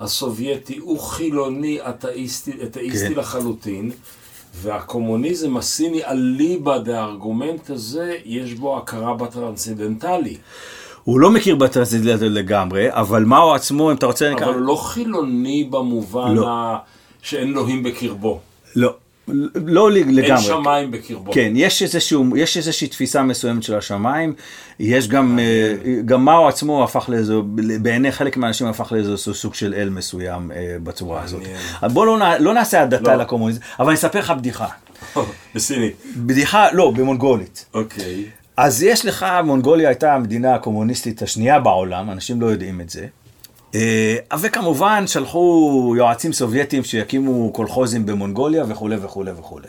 [0.00, 3.20] הסובייטי, הוא חילוני, אתאיסטי, אתאיסטי כן.
[3.20, 3.90] לחלוטין,
[4.54, 10.36] והקומוניזם הסיני, אליבא דארגומנט הזה, יש בו הכרה בטרנסצנדנטלי.
[11.04, 14.32] הוא לא מכיר בטרנסצנדנטל לגמרי, אבל מאו עצמו, אם אתה רוצה...
[14.32, 16.48] אבל הוא לא חילוני במובן לא.
[16.48, 16.78] ה...
[17.22, 18.40] שאין אלוהים בקרבו.
[18.76, 18.94] לא,
[19.54, 20.22] לא לגמרי.
[20.22, 21.32] אין שמיים בקרבו.
[21.32, 24.34] כן, יש, איזשהו, יש איזושהי תפיסה מסוימת של השמיים,
[24.78, 27.42] יש גם, אה, גם מאו עצמו הפך לאיזו,
[27.82, 31.40] בעיני חלק מהאנשים הפך לאיזשהו סוג של אל מסוים אה, בצורה הזאת.
[31.40, 31.58] מעניין.
[31.82, 33.22] אז בוא לא, לא נעשה הדתה לא.
[33.22, 34.66] לקומוניזם, אבל אני אספר לך בדיחה.
[35.54, 35.96] בסינית.
[36.16, 37.66] בדיחה, לא, במונגולית.
[37.74, 38.24] אוקיי.
[38.56, 43.06] אז יש לך, מונגוליה הייתה המדינה הקומוניסטית השנייה בעולם, אנשים לא יודעים את זה.
[43.74, 49.68] אה, וכמובן שלחו יועצים סובייטים שיקימו קולחוזים במונגוליה וכולי וכולי וכולי.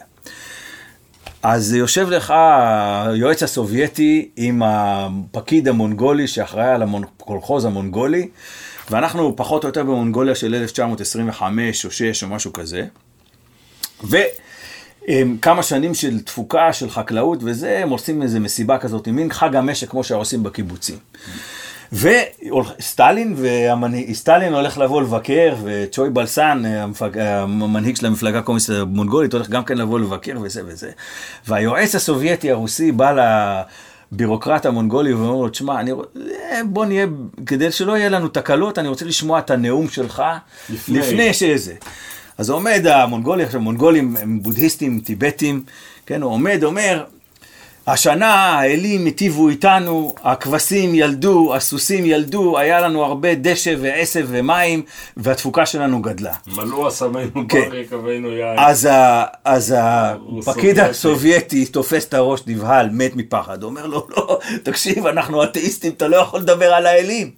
[1.43, 2.33] אז יושב לך
[3.05, 8.29] היועץ הסובייטי עם הפקיד המונגולי שאחראי על הקולחוז המונגולי,
[8.91, 12.85] ואנחנו פחות או יותר במונגוליה של 1925 או 6 או משהו כזה.
[14.03, 19.89] וכמה שנים של תפוקה, של חקלאות וזה, הם עושים איזה מסיבה כזאת, מין חג המשק
[19.89, 20.97] כמו שעושים בקיבוצים.
[21.93, 23.35] וסטלין
[24.13, 27.17] סטלין הולך לבוא לבקר, וצ'וי בלסן, המפג...
[27.17, 30.91] המנהיג של המפלגה הקומוניסטית המונגולית, הולך גם כן לבוא לבקר וזה וזה.
[31.47, 33.15] והיועץ הסובייטי הרוסי בא
[34.11, 35.91] לבירוקרט המונגולי ואומר לו, תשמע, אני...
[36.51, 37.05] אה, בוא נהיה,
[37.45, 40.23] כדי שלא יהיה לנו תקלות, אני רוצה לשמוע את הנאום שלך
[40.69, 41.73] לפני, לפני שזה.
[42.37, 45.63] אז עומד המונגולי, עכשיו מונגולים הם בודהיסטים, טיבטים,
[46.05, 47.03] כן, הוא עומד, אומר,
[47.87, 54.83] השנה האלים היטיבו איתנו, הכבשים ילדו, הסוסים ילדו, היה לנו הרבה דשא ועשב ומים,
[55.17, 56.33] והתפוקה שלנו גדלה.
[56.47, 57.69] מלאו אסמינו כן.
[57.69, 58.59] ברי, קווינו יין.
[58.59, 60.81] אז, ה, אז הפקיד סובייטי.
[60.81, 63.63] הסובייטי תופס את הראש נבהל, מת מפחד.
[63.63, 67.31] אומר לו, לא, תקשיב, אנחנו אתאיסטים, אתה לא יכול לדבר על האלים.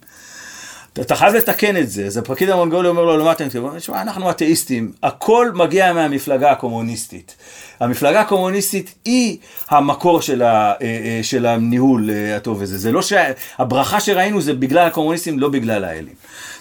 [1.00, 2.06] אתה, חייב לתקן את זה.
[2.06, 3.62] אז הפקיד המונגולי אומר לו, למה אתה מתכוון?
[3.62, 7.36] הוא אומר, "שמע, אנחנו אתאיסטים, הכל מגיע מהמפלגה הקומוניסטית.
[7.80, 12.78] המפלגה הקומוניסטית היא המקור של, ה, אה, אה, של הניהול אה, הטוב הזה.
[12.78, 16.14] זה לא שהברכה שראינו זה בגלל הקומוניסטים, לא בגלל האלים.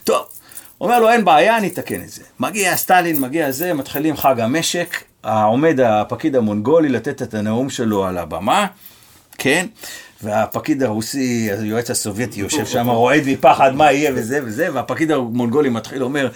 [0.03, 0.25] טוב,
[0.81, 2.21] אומר לו, אין בעיה, אני אתקן את זה.
[2.39, 8.17] מגיע סטלין, מגיע זה, מתחילים חג המשק, עומד הפקיד המונגולי לתת את הנאום שלו על
[8.17, 8.67] הבמה,
[9.37, 9.65] כן?
[10.23, 16.03] והפקיד הרוסי, היועץ הסובייטי, יושב שם, רועד מפחד מה יהיה וזה וזה, והפקיד המונגולי מתחיל
[16.03, 16.29] אומר,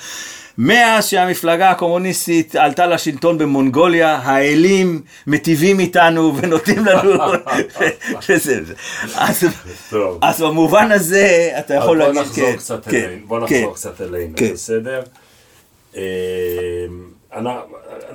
[0.58, 7.14] מאז שהמפלגה הקומוניסטית עלתה לשלטון במונגוליה, האלים מטיבים איתנו ונותנים לנו...
[10.22, 12.56] אז, במובן הזה, אתה יכול להגיד, כן,
[12.90, 13.56] כן, בוא כן.
[13.56, 14.36] נחזור קצת אלינו.
[14.54, 15.02] בסדר?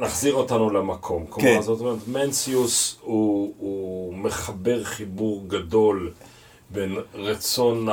[0.01, 1.27] נחזיר אותנו למקום.
[1.27, 1.33] כן.
[1.33, 6.13] כלומר, זאת אומרת, מנציוס הוא הוא מחבר חיבור גדול
[6.71, 7.89] בין רצון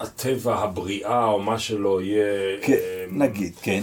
[0.00, 3.80] הטבע, הבריאה, או מה שלא יהיה, כן, אה, נגיד, כן,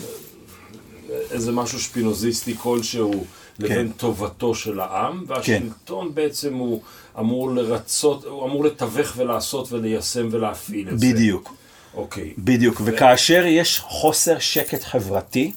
[1.32, 3.26] איזה משהו שפינוזיסטי כלשהו,
[3.60, 6.82] לבין טובתו של העם, והשלטון בעצם הוא
[7.20, 11.08] אמור לרצות, הוא אמור לתווך ולעשות וליישם ולהפעיל את זה.
[11.08, 11.54] בדיוק.
[11.94, 12.34] אוקיי.
[12.38, 15.52] בדיוק, וכאשר יש חוסר שקט חברתי,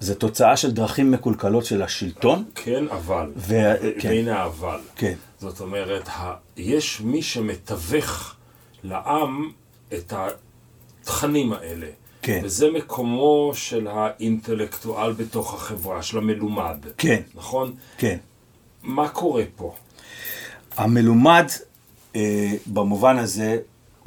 [0.00, 2.44] זה תוצאה של דרכים מקולקלות של השלטון.
[2.54, 3.30] כן, אבל.
[3.36, 4.08] ו- ו- כן.
[4.08, 4.78] והנה האבל.
[4.96, 5.14] כן.
[5.40, 8.34] זאת אומרת, ה- יש מי שמתווך
[8.84, 9.50] לעם
[9.94, 10.12] את
[11.02, 11.86] התכנים האלה.
[12.22, 12.40] כן.
[12.44, 16.76] וזה מקומו של האינטלקטואל בתוך החברה, של המלומד.
[16.98, 17.22] כן.
[17.34, 17.74] נכון?
[17.98, 18.16] כן.
[18.82, 19.74] מה קורה פה?
[20.76, 21.46] המלומד,
[22.16, 23.58] אה, במובן הזה,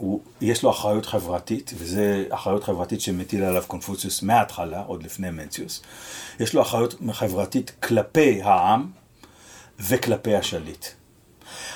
[0.01, 5.81] הוא, יש לו אחריות חברתית, וזה אחריות חברתית שמטיל עליו קונפוציוס מההתחלה, עוד לפני מנציוס.
[6.39, 8.87] יש לו אחריות חברתית כלפי העם
[9.79, 10.85] וכלפי השליט.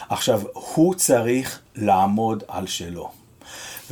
[0.09, 3.11] עכשיו, הוא צריך לעמוד על שלו.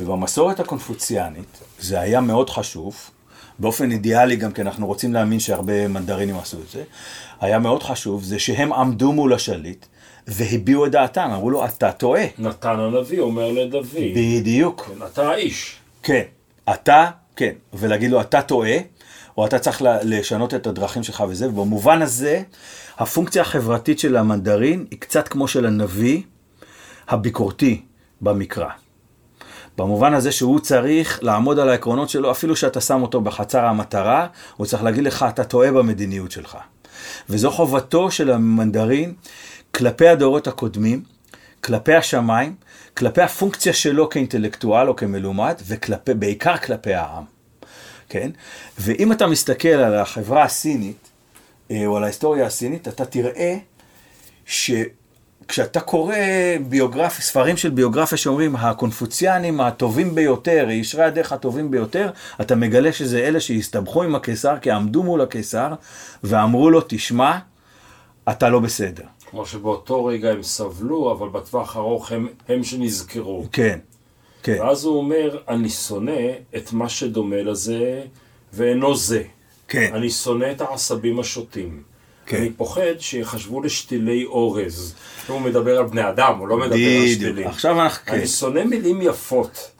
[0.00, 2.96] ובמסורת הקונפוציאנית זה היה מאוד חשוב,
[3.58, 6.84] באופן אידיאלי גם כי אנחנו רוצים להאמין שהרבה מנדרינים עשו את זה,
[7.40, 9.86] היה מאוד חשוב, זה שהם עמדו מול השליט
[10.26, 12.24] והביעו את דעתם, אמרו לו, אתה טועה.
[12.38, 14.90] נתן הנביא אומר לדוד, בדיוק.
[14.98, 15.76] כן, אתה האיש.
[16.02, 16.22] כן,
[16.72, 18.76] אתה, כן, ולהגיד לו, אתה טועה,
[19.38, 22.42] או אתה צריך לשנות את הדרכים שלך וזה, ובמובן הזה,
[22.98, 26.22] הפונקציה החברתית של המנדרין היא קצת כמו של הנביא
[27.08, 27.82] הביקורתי
[28.20, 28.68] במקרא.
[29.78, 34.66] במובן הזה שהוא צריך לעמוד על העקרונות שלו, אפילו שאתה שם אותו בחצר המטרה, הוא
[34.66, 36.58] צריך להגיד לך, אתה טועה במדיניות שלך.
[37.28, 39.14] וזו חובתו של המנדרין
[39.74, 41.02] כלפי הדורות הקודמים,
[41.60, 42.54] כלפי השמיים,
[42.96, 45.54] כלפי הפונקציה שלו כאינטלקטואל או כמלומד,
[46.08, 47.24] ובעיקר כלפי העם.
[48.08, 48.30] כן?
[48.78, 51.10] ואם אתה מסתכל על החברה הסינית,
[51.70, 53.56] אה, או על ההיסטוריה הסינית, אתה תראה
[54.46, 56.16] שכשאתה קורא
[56.68, 62.10] ביוגרפיה, ספרים של ביוגרפיה שאומרים הקונפוציאנים הטובים ביותר, ישרי הדרך הטובים ביותר,
[62.40, 65.74] אתה מגלה שזה אלה שהסתבכו עם הקיסר, כי עמדו מול הקיסר,
[66.24, 67.38] ואמרו לו, תשמע,
[68.30, 69.04] אתה לא בסדר.
[69.34, 73.46] כמו שבאותו רגע הם סבלו, אבל בטווח הארוך הם, הם שנזכרו.
[73.52, 73.78] כן,
[74.42, 76.20] כן, ואז הוא אומר, אני שונא
[76.56, 78.02] את מה שדומה לזה
[78.52, 79.22] ואינו זה.
[79.68, 79.90] כן.
[79.94, 81.82] אני שונא את העשבים השוטים.
[82.26, 82.36] כן.
[82.36, 84.94] אני פוחד שיחשבו לשתילי אורז.
[85.26, 87.18] הוא מדבר על בני אדם, הוא לא מדבר על בדיוק.
[87.18, 87.46] שתילים.
[87.46, 88.14] עכשיו אנחנו, כן.
[88.14, 89.70] אני שונא מילים יפות.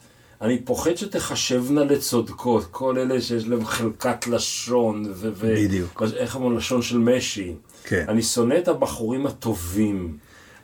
[0.42, 5.04] אני פוחד שתחשבנה לצודקות, כל אלה שיש להם חלקת לשון.
[5.14, 6.02] ו- בדיוק.
[6.16, 6.50] איך אמרו?
[6.50, 7.52] לשון של משי.
[7.84, 8.04] כן.
[8.08, 10.16] אני שונא את הבחורים הטובים.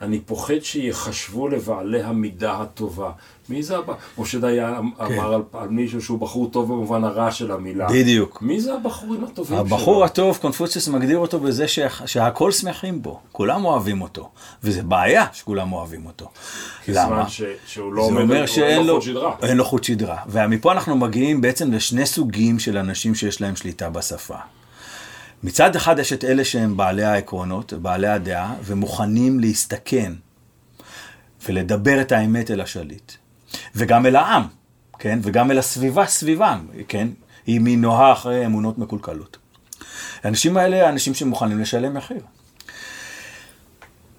[0.02, 3.10] אני פוחד שיחשבו לבעלי המידה הטובה.
[3.48, 3.94] מי זה הבחור?
[4.18, 7.88] משה דיין אמר על, על מישהו שהוא בחור טוב במובן הרע של המילה.
[7.92, 8.42] בדיוק.
[8.42, 9.66] מי זה הבחורים הטובים שלו?
[9.66, 14.28] הבחור הטוב, קונפוציוס מגדיר אותו בזה שה- שהכל שמחים בו, כולם אוהבים אותו,
[14.64, 16.30] וזה בעיה שכולם אוהבים אותו.
[16.88, 17.28] למה?
[17.28, 19.32] ש, שהוא לא זה עומד, אומר שאין אין לו לו.
[19.42, 20.16] אין לו חוט שדרה.
[20.28, 24.36] ומפה אנחנו מגיעים בעצם לשני סוגים של אנשים שיש להם שליטה בשפה.
[25.42, 30.12] מצד אחד יש את אלה שהם בעלי העקרונות, בעלי הדעה, ומוכנים להסתכן
[31.48, 33.12] ולדבר את האמת אל השליט.
[33.74, 34.42] וגם אל העם,
[34.98, 35.18] כן?
[35.22, 37.08] וגם אל הסביבה סביבם, כן?
[37.48, 39.36] אם היא נוהה אחרי אמונות מקולקלות.
[40.22, 42.20] האנשים האלה, האנשים שמוכנים לשלם מחיר.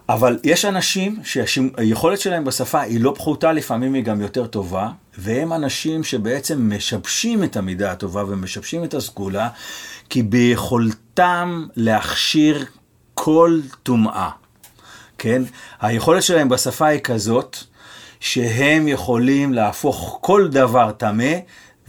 [0.09, 5.53] אבל יש אנשים שהיכולת שלהם בשפה היא לא פחותה, לפעמים היא גם יותר טובה, והם
[5.53, 9.49] אנשים שבעצם משבשים את המידה הטובה ומשבשים את הסגולה,
[10.12, 12.66] כי ביכולתם להכשיר
[13.14, 14.30] כל טומאה.
[15.18, 15.41] כן?
[15.82, 17.57] היכולת שלהם בשפה היא כזאת,
[18.20, 21.34] שהם יכולים להפוך כל דבר טמא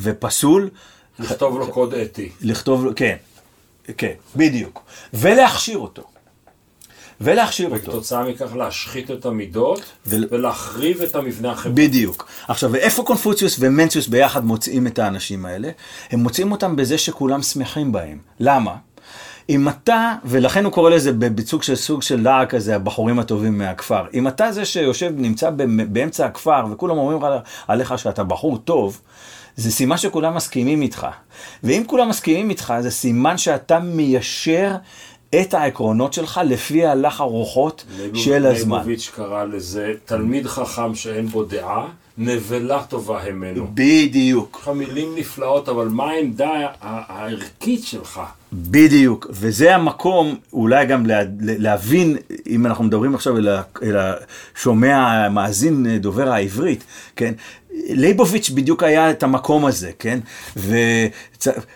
[0.01, 0.71] ופסול.
[1.19, 2.31] לכתוב לו קוד אתי.
[2.41, 3.17] לכתוב, כן,
[3.97, 4.83] כן, בדיוק.
[5.15, 6.03] ולהכשיר אותו.
[7.21, 7.83] ולהכשיר אותו.
[7.83, 10.17] וכתוצאה מכך להשחית את המידות ו...
[10.31, 11.89] ולהחריב את המבנה החברתי.
[11.89, 12.29] בדיוק.
[12.49, 15.71] עכשיו, ואיפה קונפוציוס ומנציוס ביחד מוצאים את האנשים האלה?
[16.11, 18.19] הם מוצאים אותם בזה שכולם שמחים בהם.
[18.41, 18.75] למה?
[19.49, 24.05] אם אתה, ולכן הוא קורא לזה בביצוג של סוג של לעג כזה, הבחורים הטובים מהכפר.
[24.15, 25.51] אם אתה זה שיושב, נמצא
[25.89, 27.19] באמצע הכפר, וכולם אומרים
[27.69, 29.01] עליך שאתה בחור טוב,
[29.57, 31.07] זה סימן שכולם מסכימים איתך.
[31.63, 34.77] ואם כולם מסכימים איתך, זה סימן שאתה מיישר
[35.41, 38.77] את העקרונות שלך לפי הלך הרוחות של הזמן.
[38.77, 43.67] ליבוביץ' קרא לזה תלמיד חכם שאין בו דעה, נבלה טובה המנו.
[43.75, 44.57] בדיוק.
[44.57, 48.21] יש לך מילים נפלאות, אבל מה העמדה הערכית שלך?
[48.53, 52.17] בדיוק, וזה המקום אולי גם לה, להבין,
[52.47, 53.37] אם אנחנו מדברים עכשיו
[53.83, 56.85] אל השומע, המאזין, דובר העברית,
[57.17, 57.35] כן?
[57.75, 60.19] ליבוביץ' בדיוק היה את המקום הזה, כן?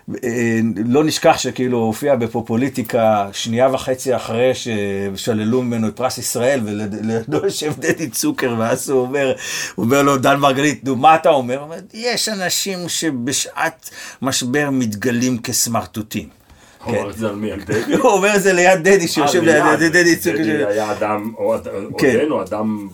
[0.08, 7.72] ולא נשכח שכאילו הופיע בפופוליטיקה שנייה וחצי אחרי ששללו ממנו את פרס ישראל, ולידו יושב
[7.78, 9.32] דדי צוקר, ואז הוא אומר,
[9.74, 11.54] הוא אומר לו, דן מרגלית, נו, מה אתה אומר?
[11.56, 13.90] הוא אומר, יש אנשים שבשעת
[14.22, 16.45] משבר מתגלים כסמרטוטים.
[16.86, 17.52] הוא אומר את זה על מי?
[17.52, 17.94] על דדי?
[18.02, 20.14] הוא אומר את זה ליד דדי שיושב ליד דדי.
[20.14, 22.18] דדי היה אדם, עודנו כן.
[22.46, 22.88] אדם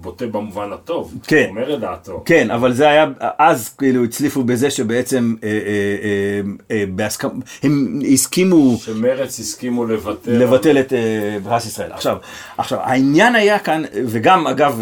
[0.00, 1.14] בוטה במובן הטוב.
[1.26, 1.42] כן.
[1.48, 2.22] הוא אומר את דעתו.
[2.24, 3.06] כן, אבל זה היה,
[3.38, 5.48] אז כאילו הצליפו בזה שבעצם אה,
[6.70, 7.18] אה, אה,
[7.62, 8.76] הם הסכימו...
[8.76, 10.30] שמרץ הסכימו לבטל.
[10.30, 10.92] לבטל את
[11.44, 11.92] פרס ישראל.
[11.92, 12.16] עכשיו,
[12.58, 14.80] עכשיו, העניין היה כאן, וגם אגב,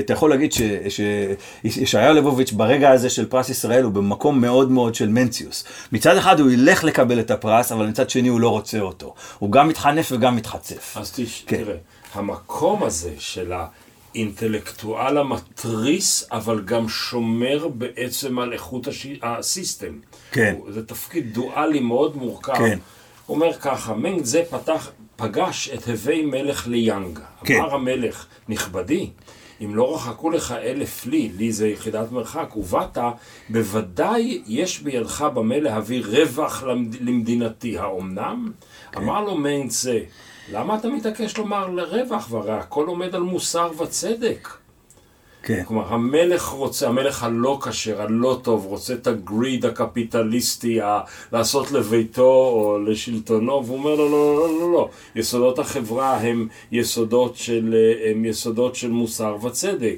[0.00, 0.52] אתה יכול להגיד
[0.88, 5.64] שישעיהו ליבוביץ' ברגע הזה של פרס ישראל הוא במקום מאוד מאוד של מנציוס.
[5.92, 9.14] מצד אחד הוא ילך לקבל את הפרס, אבל מצד שני הוא לא רוצה אותו.
[9.38, 10.96] הוא גם מתחנף וגם מתחצף.
[10.96, 11.44] אז תש...
[11.46, 11.56] כן.
[11.56, 11.76] תראה,
[12.14, 13.52] המקום הזה של
[14.14, 19.06] האינטלקטואל המתריס, אבל גם שומר בעצם על איכות הש...
[19.22, 19.98] הסיסטם.
[20.32, 20.54] כן.
[20.58, 22.54] הוא, זה תפקיד דואלי מאוד מורכב.
[22.54, 22.78] כן.
[23.26, 27.18] הוא אומר ככה, מנג זה פתח, פגש את הווי מלך ליאנג.
[27.44, 27.60] כן.
[27.60, 29.10] אמר המלך, נכבדי,
[29.60, 32.98] אם לא רחקו לך אלף לי, לי זה יחידת מרחק, ובאת,
[33.48, 36.62] בוודאי יש בידך במה להביא רווח
[37.00, 37.78] למדינתי.
[37.78, 38.52] האומנם?
[38.92, 39.00] כן.
[39.00, 39.98] אמר לו מיינצה,
[40.52, 42.28] למה אתה מתעקש לומר לרווח?
[42.30, 44.48] והרי הכל עומד על מוסר וצדק.
[45.44, 45.62] כן.
[45.64, 51.00] כלומר, המלך רוצה, המלך הלא כשר, הלא טוב, רוצה את הגריד הקפיטליסטי, ה-
[51.32, 54.88] לעשות לביתו או לשלטונו, והוא אומר לו, לא, לא, לא, לא, לא.
[55.16, 57.74] יסודות החברה הם יסודות של,
[58.10, 59.96] הם יסודות של מוסר וצדק.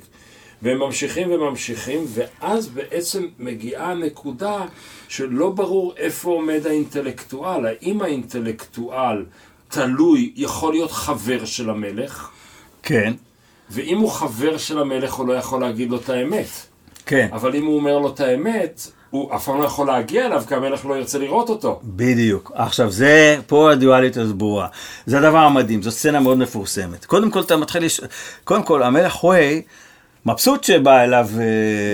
[0.62, 4.64] והם ממשיכים וממשיכים, ואז בעצם מגיעה הנקודה
[5.08, 7.66] שלא ברור איפה עומד האינטלקטואל.
[7.66, 9.24] האם האינטלקטואל
[9.68, 12.30] תלוי, יכול להיות חבר של המלך?
[12.82, 13.14] כן.
[13.70, 16.46] ואם הוא חבר של המלך, הוא לא יכול להגיד לו את האמת.
[17.06, 17.28] כן.
[17.32, 20.54] אבל אם הוא אומר לו את האמת, הוא אף פעם לא יכול להגיע אליו, כי
[20.54, 21.80] המלך לא ירצה לראות אותו.
[21.84, 22.52] בדיוק.
[22.54, 24.66] עכשיו, זה, פה הדואלית הזו ברורה.
[25.06, 27.04] זה הדבר המדהים, זו סצנה מאוד מפורסמת.
[27.04, 28.00] קודם כל, אתה מתחיל לש...
[28.44, 29.62] קודם כל, המלך חווי,
[30.26, 31.28] מבסוט שבא אליו...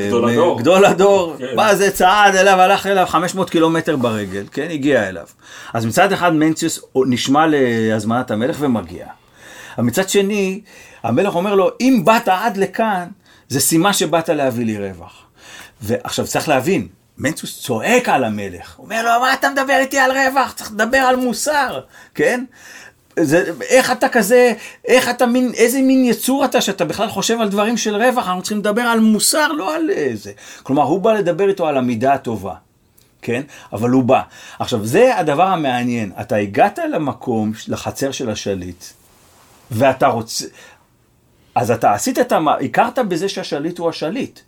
[0.08, 0.58] גדול הדור.
[0.58, 1.36] גדול הדור.
[1.38, 1.56] כן.
[1.56, 5.26] בא זה צעד אליו, הלך אליו 500 קילומטר ברגל, כן, הגיע אליו.
[5.72, 9.06] אז מצד אחד מנציוס נשמע להזמנת המלך ומגיע.
[9.78, 10.60] אבל מצד שני,
[11.02, 13.08] המלך אומר לו, אם באת עד לכאן,
[13.48, 15.22] זה סימן שבאת להביא לי רווח.
[15.80, 16.88] ועכשיו צריך להבין,
[17.18, 20.52] מנצוס צועק על המלך, אומר לו, מה אתה מדבר איתי על רווח?
[20.52, 21.80] צריך לדבר על מוסר,
[22.14, 22.44] כן?
[23.20, 24.52] זה, איך אתה כזה,
[24.88, 28.42] איך אתה מין, איזה מין יצור אתה שאתה בכלל חושב על דברים של רווח, אנחנו
[28.42, 30.32] צריכים לדבר על מוסר, לא על זה.
[30.62, 32.54] כלומר, הוא בא לדבר איתו על המידה הטובה,
[33.22, 33.42] כן?
[33.72, 34.22] אבל הוא בא.
[34.58, 38.84] עכשיו, זה הדבר המעניין, אתה הגעת למקום, לחצר של השליט,
[39.70, 40.46] ואתה רוצה,
[41.54, 42.48] אז אתה עשית את המ...
[42.48, 44.40] הכרת בזה שהשליט הוא השליט,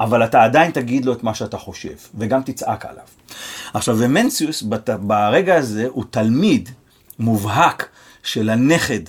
[0.00, 3.04] אבל אתה עדיין תגיד לו את מה שאתה חושב, וגם תצעק עליו.
[3.74, 4.90] עכשיו, ומנציוס בת...
[4.90, 6.68] ברגע הזה הוא תלמיד
[7.18, 7.88] מובהק
[8.22, 9.00] של הנכד,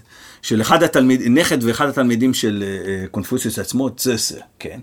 [0.41, 4.80] של אחד התלמידים, נכד ואחד התלמידים של uh, קונפוציוס עצמו, צסה, כן?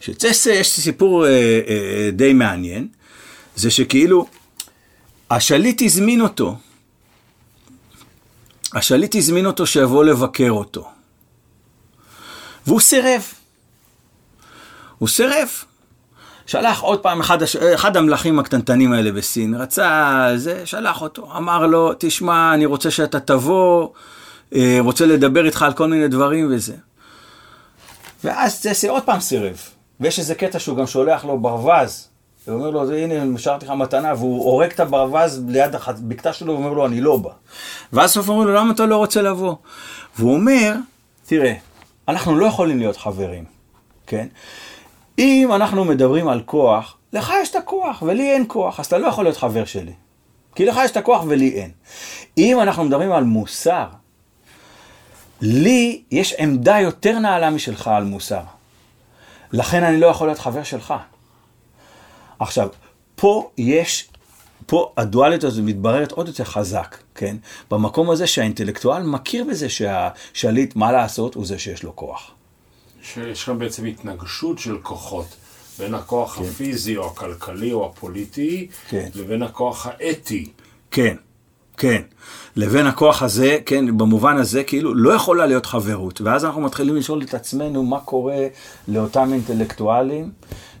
[0.00, 1.70] שצסה יש סיפור uh, uh,
[2.12, 2.88] די מעניין,
[3.56, 4.26] זה שכאילו,
[5.30, 6.56] השליט הזמין אותו.
[8.74, 10.88] השליט הזמין אותו שיבוא לבקר אותו.
[12.66, 13.22] והוא סירב.
[14.98, 15.48] הוא סירב.
[16.46, 17.38] שלח עוד פעם אחד.
[17.74, 23.20] אחד המלכים הקטנטנים האלה בסין, רצה, זה, שלח אותו, אמר לו, תשמע, אני רוצה שאתה
[23.20, 23.88] תבוא,
[24.54, 26.74] אה, רוצה לדבר איתך על כל מיני דברים וזה.
[28.24, 29.56] ואז זה עוד פעם סירב.
[30.00, 32.08] ויש איזה קטע שהוא גם שולח לו ברווז,
[32.48, 36.86] ואומר לו, הנה, משארתי לך מתנה, והוא הורג את הברווז ליד הבקתה שלו, ואומר לו,
[36.86, 37.30] אני לא בא.
[37.92, 39.54] ואז סוף אומרים לו, למה אתה לא רוצה לבוא?
[40.18, 40.74] והוא אומר,
[41.26, 41.54] תראה,
[42.08, 43.44] אנחנו לא יכולים להיות חברים,
[44.06, 44.26] כן?
[45.18, 49.06] אם אנחנו מדברים על כוח, לך יש את הכוח ולי אין כוח, אז אתה לא
[49.06, 49.92] יכול להיות חבר שלי.
[50.54, 51.70] כי לך יש את הכוח ולי אין.
[52.38, 53.86] אם אנחנו מדברים על מוסר,
[55.40, 58.42] לי יש עמדה יותר נעלה משלך על מוסר.
[59.52, 60.94] לכן אני לא יכול להיות חבר שלך.
[62.38, 62.68] עכשיו,
[63.14, 64.08] פה יש,
[64.66, 67.36] פה הדואליות הזו מתבררת עוד יותר חזק, כן?
[67.70, 72.30] במקום הזה שהאינטלקטואל מכיר בזה שהשליט, מה לעשות, הוא זה שיש לו כוח.
[73.02, 75.26] שיש כאן בעצם התנגשות של כוחות.
[75.78, 76.44] בין הכוח כן.
[76.44, 79.08] הפיזי או הכלכלי או הפוליטי, כן.
[79.14, 80.50] לבין הכוח האתי.
[80.90, 81.16] כן,
[81.76, 82.02] כן.
[82.56, 86.20] לבין הכוח הזה, כן, במובן הזה, כאילו, לא יכולה להיות חברות.
[86.20, 88.46] ואז אנחנו מתחילים לשאול את עצמנו מה קורה
[88.88, 90.30] לאותם אינטלקטואלים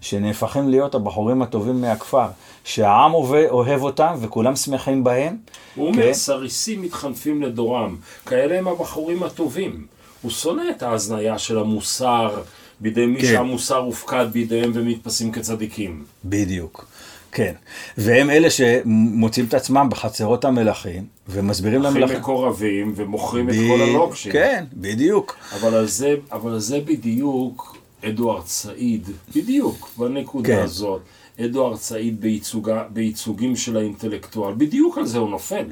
[0.00, 2.26] שנהפכים להיות הבחורים הטובים מהכפר,
[2.64, 3.14] שהעם
[3.50, 5.36] אוהב אותם וכולם שמחים בהם.
[5.74, 6.12] הוא אומר, כן?
[6.12, 9.86] סריסים מתחנפים לדורם, כאלה הם הבחורים הטובים.
[10.22, 12.42] הוא שונא את ההזניה של המוסר
[12.80, 13.26] בידי מי כן.
[13.26, 16.04] שהמוסר הופקד בידיהם ומתפסים כצדיקים.
[16.24, 16.86] בדיוק.
[17.34, 17.52] כן,
[17.98, 22.04] והם אלה שמוצאים את עצמם בחצרות המלכים ומסבירים למלכים.
[22.04, 23.50] הכי מקורבים ומוכרים ב...
[23.50, 24.32] את כל הלוקשים.
[24.32, 25.36] כן, בדיוק.
[25.60, 30.62] אבל על זה, אבל על זה בדיוק אדוארד סעיד, בדיוק בנקודה כן.
[30.62, 31.00] הזאת,
[31.40, 35.64] אדוארד סעיד בייצוגה, בייצוגים של האינטלקטואל, בדיוק על זה הוא נופל.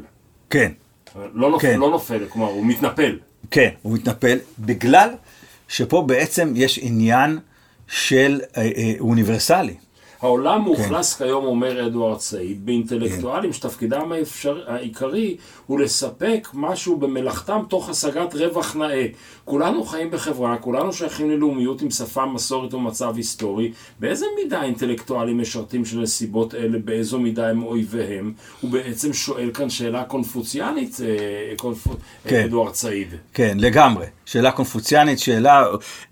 [0.50, 0.72] כן.
[1.34, 1.80] לא נופל, כן.
[1.80, 3.18] לא נופל, כלומר הוא מתנפל.
[3.50, 5.08] כן, הוא מתנפל, בגלל
[5.68, 7.38] שפה בעצם יש עניין
[7.88, 9.74] של אה, אה, אוניברסלי.
[10.22, 11.24] העולם מאוכלס כן.
[11.24, 13.56] כיום, אומר אדוארד סעיד, באינטלקטואלים כן.
[13.56, 14.60] שתפקידם האפשר...
[14.66, 19.06] העיקרי הוא לספק משהו במלאכתם תוך השגת רווח נאה.
[19.44, 23.72] כולנו חיים בחברה, כולנו שייכים ללאומיות עם שפה, מסורת ומצב היסטורי.
[24.00, 28.32] באיזה מידה האינטלקטואלים משרתים של נסיבות אלה, באיזו מידה הם אויביהם?
[28.60, 31.86] הוא בעצם שואל כאן שאלה קונפוציאנית, אה, קונפ...
[32.24, 32.44] כן.
[32.44, 33.08] אדוארד סעיד.
[33.34, 34.06] כן, לגמרי.
[34.24, 35.64] שאלה קונפוציאנית, שאלה...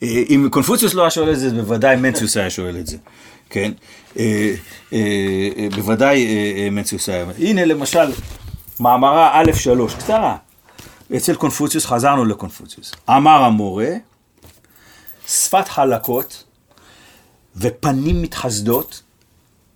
[0.02, 2.96] אה, אם קונפוציוס לא היה שואל את זה, בוודאי מנציוס היה שואל את זה.
[3.50, 3.72] כן?
[4.18, 4.54] אה,
[4.92, 4.98] אה,
[5.56, 6.26] אה, בוודאי
[6.70, 7.26] מנציוס היה.
[7.38, 8.12] הנה למשל,
[8.80, 10.36] מאמרה א' שלוש, קצרה.
[11.16, 12.92] אצל קונפוציוס, חזרנו לקונפוציוס.
[13.08, 13.92] אמר המורה,
[15.28, 16.44] שפת חלקות
[17.56, 19.02] ופנים מתחסדות,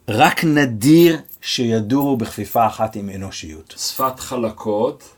[0.08, 3.74] רק נדיר שידורו בכפיפה אחת עם אנושיות.
[3.78, 5.14] שפת חלקות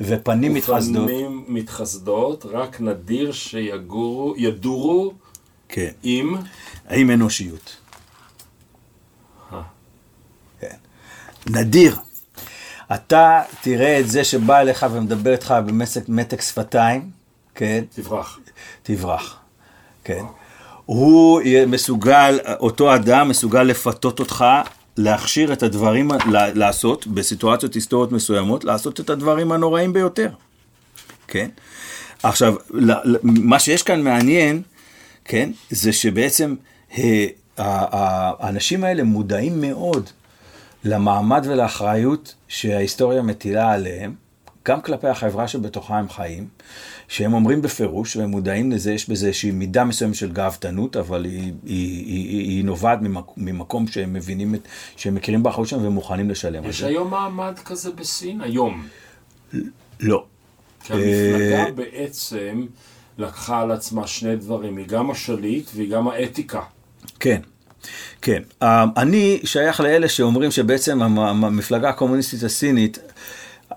[0.00, 1.04] ופנים מתחסדות.
[1.04, 5.14] ופנים מתחסדות, רק נדיר שיגורו, ידורו
[5.68, 5.90] כן.
[6.02, 6.36] עם...
[6.90, 7.76] עם אנושיות.
[10.60, 10.76] כן.
[11.46, 11.96] נדיר.
[12.94, 15.54] אתה תראה את זה שבא אליך ומדבר איתך
[16.06, 17.10] במתק שפתיים,
[17.54, 17.84] כן?
[17.94, 18.38] תברח.
[18.82, 19.38] תברח,
[20.04, 20.22] כן.
[20.86, 24.44] הוא מסוגל, אותו אדם מסוגל לפתות אותך
[24.96, 26.10] להכשיר את הדברים,
[26.54, 30.28] לעשות, בסיטואציות היסטוריות מסוימות, לעשות את הדברים הנוראים ביותר,
[31.28, 31.48] כן?
[32.22, 32.54] עכשיו,
[33.22, 34.62] מה שיש כאן מעניין,
[35.24, 36.54] כן, זה שבעצם
[37.58, 40.10] האנשים האלה מודעים מאוד
[40.84, 44.14] למעמד ולאחריות שההיסטוריה מטילה עליהם,
[44.68, 46.48] גם כלפי החברה שבתוכה הם חיים,
[47.08, 51.32] שהם אומרים בפירוש, והם מודעים לזה, יש בזה איזושהי מידה מסוימת של גאוותנות, אבל היא,
[51.32, 54.60] היא, היא, היא, היא נובעת ממקום, ממקום שהם מבינים, את,
[54.96, 56.68] שהם מכירים באחריות שלהם ומוכנים לשלם על זה.
[56.68, 58.40] יש היום מעמד כזה בסין?
[58.40, 58.86] היום.
[60.00, 60.24] לא.
[60.84, 62.66] כי המפלגה אה, בעצם
[63.18, 66.62] לקחה על עצמה שני דברים, היא גם השליט והיא גם האתיקה.
[67.20, 67.40] כן.
[68.22, 72.98] כן, אה, אני שייך לאלה שאומרים שבעצם המפלגה הקומוניסטית הסינית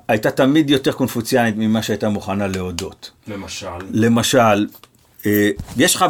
[0.08, 3.12] הייתה תמיד יותר קונפוציאנית ממה שהייתה מוכנה להודות.
[3.28, 3.68] למשל?
[3.91, 4.68] למשל,
[5.26, 6.06] אה, יש לך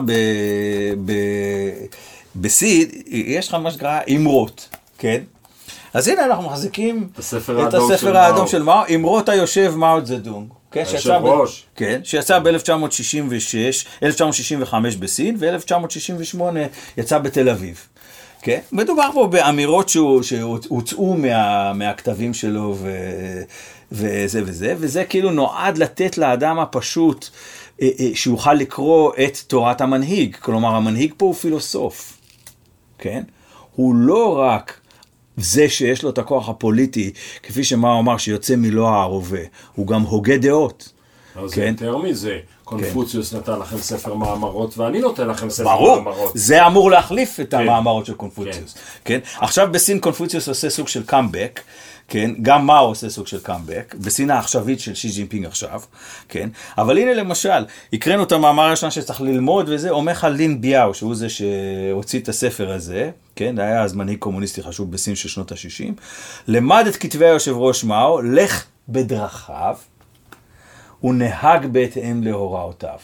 [2.35, 5.21] בסין, יש לך מה שנקרא אמרות, כן?
[5.93, 7.19] אז הנה אנחנו מחזיקים את
[7.73, 10.47] הספר האדום של מאו, אמרות היושב מאו זדונג.
[10.73, 11.27] כן, שיצא, ב...
[11.75, 16.41] כן, שיצא ב-1966, 1965 בסין, ו-1968
[16.97, 17.87] יצא בתל אביב.
[18.41, 18.59] כן?
[18.71, 19.89] מדובר פה באמירות
[20.21, 22.91] שהוצאו מה, מהכתבים שלו ו,
[23.91, 27.29] וזה וזה, וזה כאילו נועד לתת לאדם הפשוט
[27.81, 30.35] אה, אה, שיוכל לקרוא את תורת המנהיג.
[30.35, 32.17] כלומר, המנהיג פה הוא פילוסוף,
[32.97, 33.23] כן?
[33.75, 34.79] הוא לא רק
[35.37, 37.11] זה שיש לו את הכוח הפוליטי,
[37.43, 39.39] כפי שמאו אמר, שיוצא מלא הערובה,
[39.75, 40.89] הוא גם הוגה דעות.
[41.35, 41.75] אז כן.
[41.79, 46.31] יותר מזה, קונפוציוס נתן לכם ספר מאמרות ואני נותן לכם ספר ברור, מאמרות.
[46.35, 48.75] זה אמור להחליף את המאמרות של קונפוציוס.
[49.05, 49.19] כן.
[49.39, 51.59] עכשיו בסין קונפוציוס עושה סוג של קאמבק,
[52.13, 55.81] כן, גם מאו עושה סוג של קאמבק, בסין העכשווית של שי ג'ינפינג עכשיו,
[56.29, 60.93] כן, אבל הנה למשל, הקראנו את המאמר הראשון שצריך ללמוד וזה, אומר לך לין ביאו,
[60.93, 65.51] שהוא זה שהוציא את הספר הזה, כן, היה אז מנהיג קומוניסטי חשוב בסין של שנות
[65.51, 66.01] ה-60,
[66.47, 69.75] למד את כתבי היושב ראש מאו, לך בדרכיו,
[71.03, 72.99] ונהג בהתאם להוראותיו,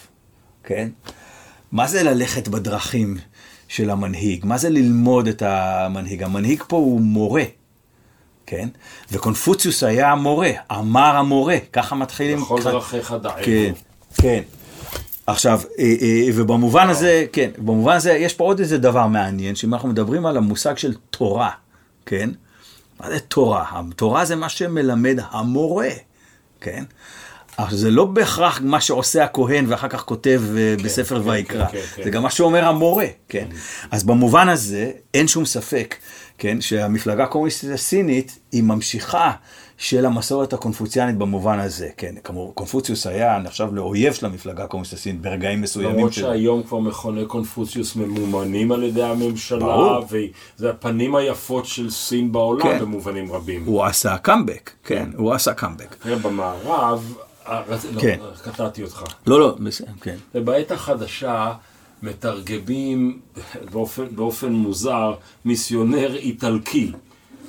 [0.64, 0.90] כן?
[1.72, 3.18] מה זה ללכת בדרכים
[3.68, 4.46] של המנהיג?
[4.46, 6.24] מה זה ללמוד את המנהיג?
[6.24, 7.44] המנהיג פה הוא מורה,
[8.50, 8.70] כן?
[9.12, 12.42] וקונפוציוס היה המורה, אמר המורה, ככה מתחילים...
[12.42, 13.44] בכל דרכיך דעי.
[13.44, 13.72] כן,
[14.14, 14.42] כן.
[15.28, 19.74] עכשיו, אה, אה, ובמובן הזה, כן, במובן הזה יש פה עוד איזה דבר מעניין, שאם
[19.74, 21.50] אנחנו מדברים על המושג של תורה,
[22.06, 22.30] כן?
[23.00, 23.66] מה זה תורה?
[23.72, 25.90] התורה זה מה שמלמד המורה,
[26.62, 26.84] כן?
[27.60, 31.72] אבל זה לא בהכרח מה שעושה הכהן ואחר כך כותב כן, בספר כן, ויקרא, כן,
[31.72, 32.10] כן, זה כן.
[32.10, 33.48] גם מה שאומר המורה, כן?
[33.92, 35.96] אז במובן הזה אין שום ספק,
[36.40, 39.32] כן, שהמפלגה הקומוניסטית הסינית היא ממשיכה
[39.78, 45.22] של המסורת הקונפוציאנית במובן הזה, כן, כמו קונפוציוס היה נחשב לאויב של המפלגה הקומוניסטית הסינית
[45.22, 45.96] ברגעים מסוימים.
[45.96, 50.06] למרות של- שהיום כבר מכוני קונפוציוס ממומנים על ידי הממשלה, ברור.
[50.58, 52.80] וזה הפנים היפות של סין בעולם כן.
[52.80, 53.66] במובנים רבים.
[53.66, 55.96] הוא עשה קאמבק, כן, הוא עשה קאמבק.
[56.22, 57.14] במערב,
[57.48, 57.62] אה,
[57.94, 58.20] לא, כן.
[58.44, 59.04] קטעתי אותך.
[59.28, 60.16] לא, לא, בסדר, כן.
[60.36, 61.52] ובעת החדשה
[62.04, 63.20] מתרגמים
[63.72, 66.92] באופן, באופן מוזר, מיסיונר איטלקי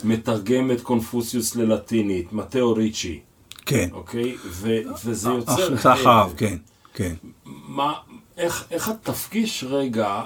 [0.05, 3.21] מתרגם את קונפוציוס ללטינית, מתאו ריצ'י,
[3.67, 3.89] כן.
[3.93, 4.37] אוקיי?
[4.47, 5.53] ו, וזה יוצר...
[5.53, 6.57] החלטה אחריו, כן,
[6.95, 7.15] כן.
[7.45, 7.95] מה,
[8.37, 10.23] איך, איך אתה תפגיש רגע,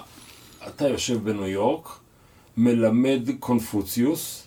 [0.69, 1.89] אתה יושב בניו יורק,
[2.57, 4.47] מלמד קונפוציוס,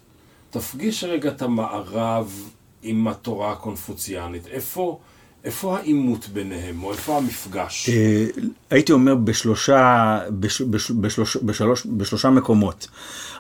[0.50, 2.50] תפגיש רגע את המערב
[2.84, 4.48] עם התורה הקונפוציאנית.
[4.48, 5.00] איפה,
[5.48, 7.90] איפה העימות ביניהם, או איפה המפגש?
[7.90, 8.26] אה,
[8.70, 12.88] הייתי אומר בשלושה, בש, בש, בשלוש, בשלוש, בשלושה מקומות.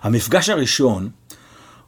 [0.01, 1.09] המפגש הראשון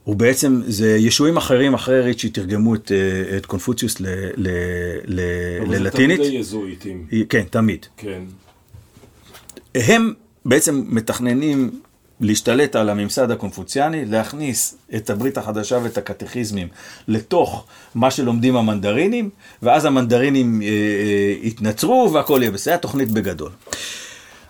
[0.04, 4.06] הוא בעצם, זה ישועים אחרים אחרי ריצ'י תרגמו את, אה, את קונפוציוס ל,
[4.36, 4.48] ל,
[5.04, 5.20] ל,
[5.60, 6.20] אבל זה ללטינית.
[6.20, 7.06] תמיד היזואיטים.
[7.28, 7.86] כן, תמיד.
[7.96, 8.22] כן.
[9.74, 10.12] הם
[10.44, 11.80] בעצם מתכננים
[12.20, 16.68] להשתלט על הממסד הקונפוציאני, להכניס את הברית החדשה ואת הקטכיזמים
[17.08, 17.64] לתוך
[17.94, 19.30] מה שלומדים המנדרינים,
[19.62, 23.50] ואז המנדרינים אה, אה, יתנצרו והכל יהיה בסדר, התוכנית בגדול.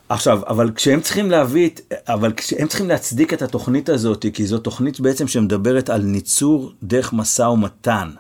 [0.08, 1.70] עכשיו, אבל כשהם צריכים להביא,
[2.08, 7.12] אבל כשהם צריכים להצדיק את התוכנית הזאת, כי זו תוכנית בעצם שמדברת על ניצור דרך
[7.12, 8.10] משא ומתן,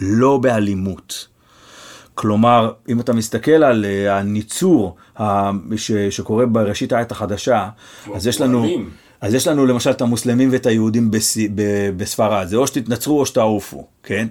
[0.00, 1.29] לא באלימות.
[2.20, 4.96] כלומר, אם אתה מסתכל על אה, הניצור
[5.76, 7.68] ש- שקורה בראשית העת החדשה,
[8.14, 8.66] אז יש לנו...
[9.20, 11.16] אז יש לנו למשל את המוסלמים ואת היהודים ב-
[11.96, 14.26] בספרד, זה או שתתנצרו או שתעופו, כן?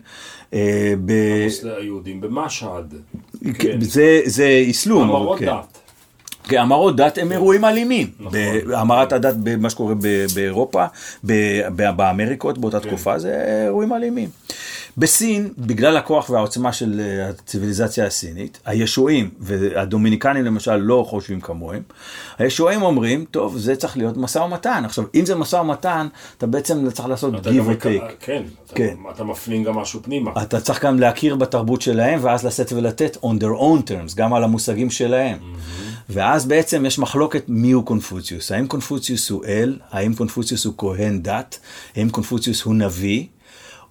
[0.53, 2.93] אה, ב- היהודים במשהד.
[3.59, 3.81] כן.
[3.81, 5.03] זה, זה אסלום.
[5.03, 5.45] המרות כן.
[5.45, 5.77] דת.
[6.43, 8.07] כן, המרות דת הם אירועים אלימים.
[8.19, 8.39] נכון.
[8.67, 9.93] בהמרת הדת במה שקורה
[10.35, 10.85] באירופה,
[11.95, 12.89] באמריקות באותה כן.
[12.89, 14.29] תקופה, זה אירועים אלימים.
[14.97, 21.81] בסין, בגלל הכוח והעוצמה של אה, הציוויליזציה הסינית, הישועים, והדומיניקנים למשל לא חושבים כמוהם,
[22.37, 24.81] הישועים אומרים, טוב, זה צריך להיות משא ומתן.
[24.85, 28.13] עכשיו, אם זה משא ומתן, אתה בעצם צריך לעשות אתה give מק- take.
[28.19, 28.95] כן, אתה- כן.
[29.15, 30.31] אתה מפנים גם משהו פנימה.
[30.41, 34.43] אתה צריך גם להכיר בתרבות שלהם, ואז לשאת ולתת on their own terms, גם על
[34.43, 35.37] המושגים שלהם.
[36.09, 38.51] ואז בעצם יש מחלוקת מיהו קונפוציוס.
[38.51, 39.77] האם קונפוציוס הוא אל?
[39.91, 41.59] האם קונפוציוס הוא כהן דת?
[41.95, 43.25] האם קונפוציוס הוא נביא?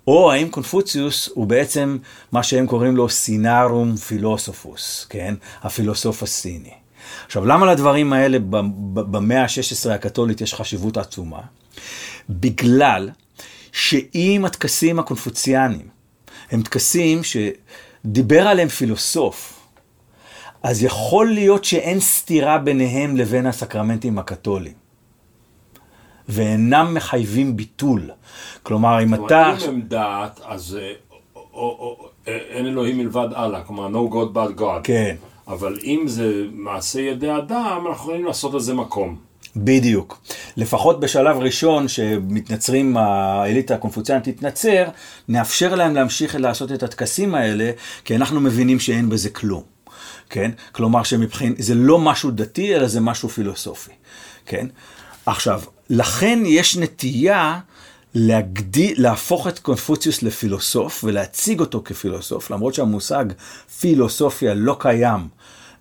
[0.08, 1.98] או האם קונפוציוס הוא בעצם
[2.32, 5.34] מה שהם קוראים לו סינארום פילוסופוס, כן?
[5.62, 6.72] הפילוסוף הסיני.
[7.26, 8.38] עכשיו, למה לדברים האלה
[8.94, 11.40] במאה ה-16 הקתולית יש חשיבות עצומה?
[12.30, 13.10] בגלל
[13.72, 15.88] שאם הטקסים הקונפוציאניים
[16.50, 19.60] הם טקסים שדיבר עליהם פילוסוף,
[20.62, 24.87] אז יכול להיות שאין סתירה ביניהם לבין הסקרמנטים הקתוליים.
[26.28, 28.10] ואינם מחייבים ביטול.
[28.62, 29.54] כלומר, אם אתה...
[29.64, 30.92] אם הם דת, אז אה,
[32.28, 34.82] אה, אין אלוהים מלבד אללה, כלומר, no God but God.
[34.84, 35.16] כן.
[35.48, 39.16] אבל אם זה מעשה ידי אדם, אנחנו יכולים לעשות לזה מקום.
[39.56, 40.20] בדיוק.
[40.56, 44.84] לפחות בשלב ראשון שמתנצרים, האליטה הקונפוציאנית תתנצר,
[45.28, 47.70] נאפשר להם להמשיך לעשות את הטקסים האלה,
[48.04, 49.62] כי אנחנו מבינים שאין בזה כלום.
[50.30, 50.50] כן?
[50.72, 53.92] כלומר שמבחין, זה לא משהו דתי, אלא זה משהו פילוסופי.
[54.46, 54.66] כן?
[55.26, 55.60] עכשיו,
[55.90, 57.58] לכן יש נטייה
[58.14, 63.24] להגדיל, להפוך את קונפוציוס לפילוסוף ולהציג אותו כפילוסוף, למרות שהמושג
[63.80, 65.28] פילוסופיה לא קיים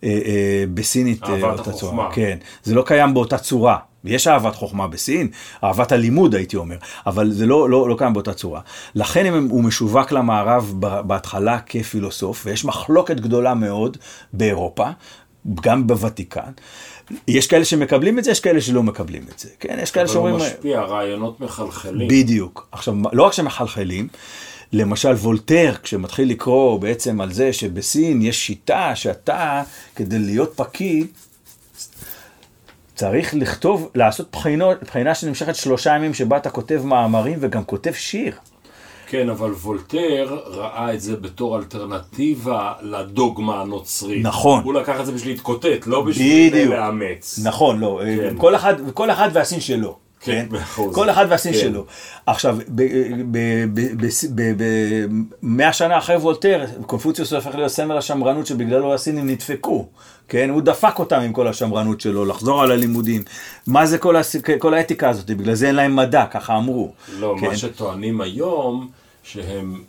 [0.04, 1.24] אה, אה, בסינית.
[1.24, 1.80] אה, אהבת החוכמה.
[1.80, 2.10] צורה.
[2.14, 3.78] כן, זה לא קיים באותה צורה
[4.08, 5.28] יש אהבת חוכמה בסין,
[5.64, 8.62] אהבת הלימוד הייתי אומר, אבל זה לא, לא, לא קיים באותה צורה.
[8.96, 13.98] לכן הם, הוא משווק למערב בהתחלה כפילוסוף, ויש מחלוקת גדולה מאוד
[14.34, 14.90] באירופה,
[15.62, 16.52] גם בוותיקן.
[17.28, 19.50] יש כאלה שמקבלים את זה, יש כאלה שלא מקבלים את זה.
[19.60, 20.36] כן, יש כאלה שאומרים...
[20.36, 22.08] אבל הוא משפיע, רעיונות מחלחלים.
[22.08, 22.68] בדיוק.
[22.72, 24.08] עכשיו, לא רק שמחלחלים,
[24.74, 29.64] למשל וולטר, כשמתחיל לקרוא בעצם על זה שבסין יש שיטה שאתה,
[29.96, 31.08] כדי להיות פקיד,
[32.96, 38.36] צריך לכתוב, לעשות בחינות, בחינה שנמשכת שלושה ימים שבה אתה כותב מאמרים וגם כותב שיר.
[39.08, 44.26] כן, אבל וולטר ראה את זה בתור אלטרנטיבה לדוגמה הנוצרית.
[44.26, 44.64] נכון.
[44.64, 46.74] הוא לקח את זה בשביל להתקוטט, לא בשביל בדיוק.
[46.74, 47.40] לאמץ.
[47.44, 48.36] נכון, לא, כן.
[48.38, 50.07] כל אחד, כל אחד והסין שלו.
[50.22, 50.96] כן, באחוז.
[50.96, 51.60] כל אחד והסין כן.
[51.60, 51.86] שלו.
[52.26, 52.58] עכשיו,
[55.42, 59.88] מאה שנה אחרי וולטר, קונפוציוס הופך להיות סמל השמרנות שבגללו הסינים נדפקו.
[60.30, 63.24] כן, הוא דפק אותם עם כל השמרנות שלו, לחזור על הלימודים.
[63.68, 64.36] מה זה כל, הס...
[64.60, 65.30] כל האתיקה הזאת?
[65.30, 66.92] בגלל זה אין להם מדע, ככה אמרו.
[67.20, 67.48] לא, כן.
[67.48, 68.88] מה שטוענים היום,
[69.24, 69.82] שהם...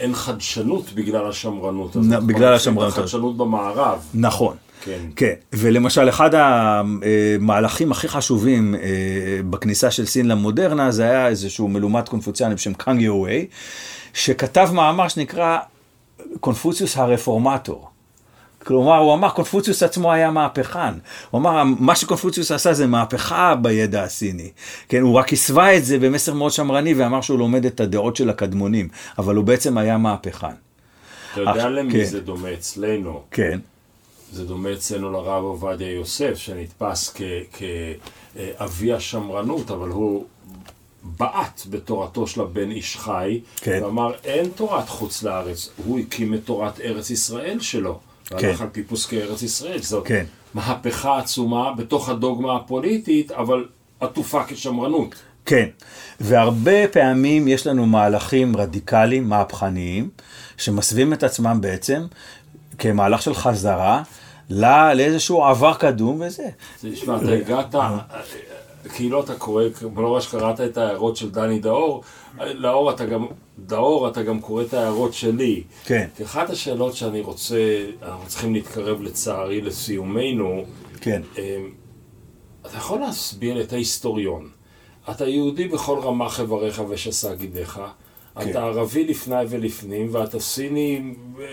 [0.00, 2.22] אין חדשנות בגלל השמרנות הזאת.
[2.22, 2.98] בגלל השמרנות הזאת.
[2.98, 3.98] החדשנות במערב.
[4.14, 4.56] נכון.
[4.80, 4.98] כן.
[5.16, 8.80] כן, ולמשל אחד המהלכים הכי חשובים אה,
[9.50, 13.46] בכניסה של סין למודרנה זה היה איזשהו מלומד קונפוציאני בשם קאנג יו-ווי,
[14.14, 15.58] שכתב מאמר שנקרא
[16.40, 17.88] קונפוציוס הרפורמטור.
[18.66, 20.94] כלומר, הוא אמר, קונפוציוס עצמו היה מהפכן.
[21.30, 24.50] הוא אמר, מה שקונפוציוס עשה זה מהפכה בידע הסיני.
[24.88, 28.30] כן, הוא רק הסווה את זה במסר מאוד שמרני ואמר שהוא לומד את הדעות של
[28.30, 30.46] הקדמונים, אבל הוא בעצם היה מהפכן.
[31.32, 32.04] אתה יודע עכשיו, למי כן.
[32.04, 33.22] זה דומה אצלנו?
[33.30, 33.58] כן,
[34.36, 37.14] זה דומה אצלנו לרב עובדיה יוסף, שנתפס
[37.52, 40.24] כאבי השמרנות, אבל הוא
[41.02, 43.80] בעט בתורתו של הבן איש חי, כן.
[43.84, 47.98] ואמר, אין תורת חוץ לארץ, הוא הקים את תורת ארץ ישראל שלו.
[48.30, 48.64] והלך כן.
[48.64, 50.24] על פי פוסקי ארץ ישראל, זאת כן.
[50.54, 53.64] מהפכה עצומה בתוך הדוגמה הפוליטית, אבל
[54.00, 55.14] עטופה כשמרנות.
[55.46, 55.68] כן,
[56.20, 60.10] והרבה פעמים יש לנו מהלכים רדיקליים, מהפכניים,
[60.56, 62.06] שמסווים את עצמם בעצם
[62.78, 64.02] כמהלך של חזרה
[64.50, 66.48] לא- לאיזשהו עבר קדום וזה.
[66.82, 67.74] תשמע, אתה הגעת,
[68.94, 69.62] כאילו אתה קורא,
[69.96, 72.02] לא רק שקראת את ההערות של דני דאור,
[72.40, 73.26] לאור אתה גם,
[73.58, 75.62] דאור אתה גם קורא את ההערות שלי.
[75.84, 76.08] כן.
[76.16, 77.56] כי אחת השאלות שאני רוצה,
[78.02, 80.64] אנחנו צריכים להתקרב לצערי לסיומנו,
[81.00, 81.22] כן.
[81.38, 81.42] אמ,
[82.66, 84.48] אתה יכול להסביר את ההיסטוריון.
[85.10, 87.80] אתה יהודי בכל רמ"ח איבריך ושס"ה גידיך,
[88.44, 88.50] כן.
[88.50, 91.00] אתה ערבי לפני ולפנים, ואתה סיני,
[91.40, 91.44] אה,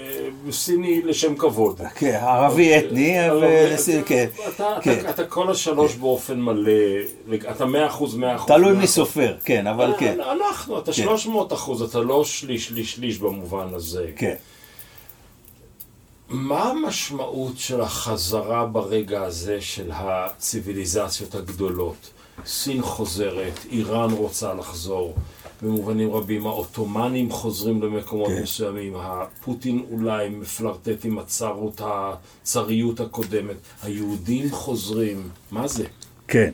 [0.52, 1.82] סיני לשם כבוד.
[1.96, 4.02] כן, ערבי אתני, ערבי- אבל...
[4.06, 5.00] כן, אתה, כן.
[5.00, 6.72] אתה, אתה כל השלוש באופן מלא,
[7.52, 8.48] אתה מאה אחוז, מאה אחוז.
[8.48, 8.88] תלוי מי.
[8.88, 10.18] סופר, כן, אבל כן.
[10.22, 11.04] אנחנו, אתה כן.
[11.04, 14.08] 300 אחוז, אתה לא שליש, שליש, שליש במובן הזה.
[14.16, 14.36] כן.
[16.30, 22.10] מה המשמעות של החזרה ברגע הזה של הציוויליזציות הגדולות?
[22.46, 25.16] סין חוזרת, איראן רוצה לחזור,
[25.64, 28.42] במובנים רבים העות'מאנים חוזרים למקומות כן.
[28.44, 35.84] מסוימים, הפוטין אולי מפלרטט עם הצרות, הצריות הקודמת, היהודים חוזרים, מה זה?
[36.28, 36.50] כן.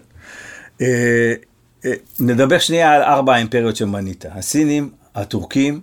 [0.81, 1.33] אה,
[1.85, 4.25] אה, נדבר שנייה על ארבע האימפריות שמנית.
[4.31, 5.81] הסינים, הטורקים,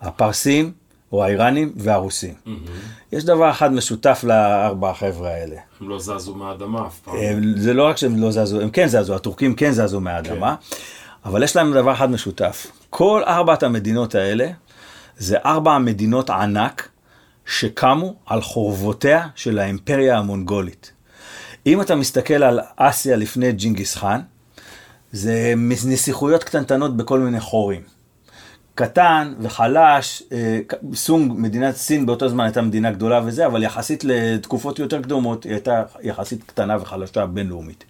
[0.00, 0.72] הפרסים,
[1.12, 2.34] או האיראנים, והרוסים.
[3.12, 5.56] יש דבר אחד משותף לארבע החבר'ה האלה.
[5.80, 7.14] הם לא זזו מהאדמה אף פעם.
[7.16, 10.54] הם- זה לא רק שהם לא זזו, הם כן זזו, הטורקים כן זזו מהאדמה,
[11.24, 12.66] אבל יש להם דבר אחד משותף.
[12.90, 14.50] כל ארבעת המדינות האלה
[15.16, 16.88] זה ארבע מדינות ענק
[17.46, 20.92] שקמו על חורבותיה של האימפריה המונגולית.
[21.66, 24.20] אם אתה מסתכל על אסיה לפני ג'ינגיס חאן,
[25.12, 25.54] זה
[25.86, 27.82] נסיכויות קטנטנות בכל מיני חורים.
[28.74, 30.60] קטן וחלש, אה,
[30.94, 35.52] סונג, מדינת סין באותו זמן הייתה מדינה גדולה וזה, אבל יחסית לתקופות יותר קדומות, היא
[35.52, 37.84] הייתה יחסית קטנה וחלשה בינלאומית.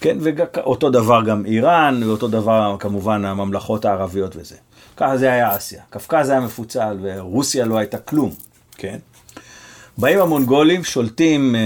[0.00, 4.56] כן, ואותו דבר גם איראן, ואותו דבר כמובן הממלכות הערביות וזה.
[4.96, 5.82] ככה זה היה אסיה.
[5.90, 8.30] קווקז היה מפוצל, ורוסיה לא הייתה כלום,
[8.76, 8.98] כן?
[9.98, 11.60] באים המונגולים, שולטים אה,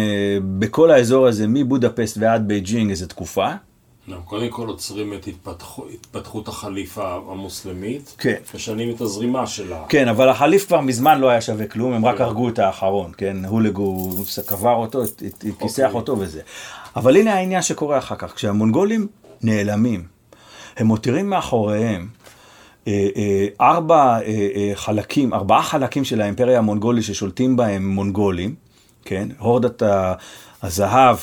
[0.58, 3.48] בכל האזור הזה, מבודפסט ועד בייג'ינג איזו תקופה.
[4.08, 8.34] לא, קודם כל עוצרים את התפתחו- התפתחות החליפה המוסלמית, כן.
[8.54, 9.82] משנים את הזרימה שלה.
[9.88, 13.36] כן, אבל החליף כבר מזמן לא היה שווה כלום, הם רק הרגו את האחרון, כן?
[13.44, 15.22] הולגו הוא קבר אותו, את-
[15.58, 16.40] כיסח אותו וזה.
[16.96, 19.06] אבל הנה העניין שקורה אחר כך, כשהמונגולים
[19.42, 20.02] נעלמים,
[20.76, 22.08] הם מותירים מאחוריהם
[22.88, 28.54] אה, אה, ארבע אה, חלקים, ארבעה חלקים של האימפריה המונגולית ששולטים בהם מונגולים,
[29.04, 29.28] כן?
[29.38, 30.14] הורדת ה-
[30.62, 31.16] הזהב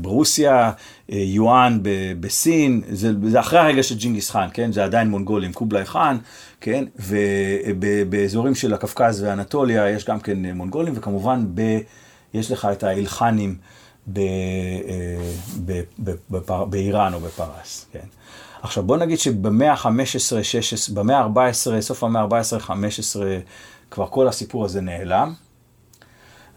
[0.00, 0.72] ברוסיה,
[1.08, 1.78] יואן
[2.20, 4.72] בסין, זה, זה אחרי הרגע של ג'ינגיס חאן, כן?
[4.72, 6.16] זה עדיין מונגולים, קובלאי חאן,
[6.60, 6.84] כן?
[6.98, 11.78] ובאזורים של הקווקז ואנטוליה יש גם כן מונגולים, וכמובן ב,
[12.34, 13.56] יש לך את האילחנים
[16.66, 18.06] באיראן או בפרס, כן?
[18.62, 23.38] עכשיו בוא נגיד שבמאה ה-15, 16, במאה ה-14, סוף המאה ה-14, 15,
[23.90, 25.34] כבר כל הסיפור הזה נעלם.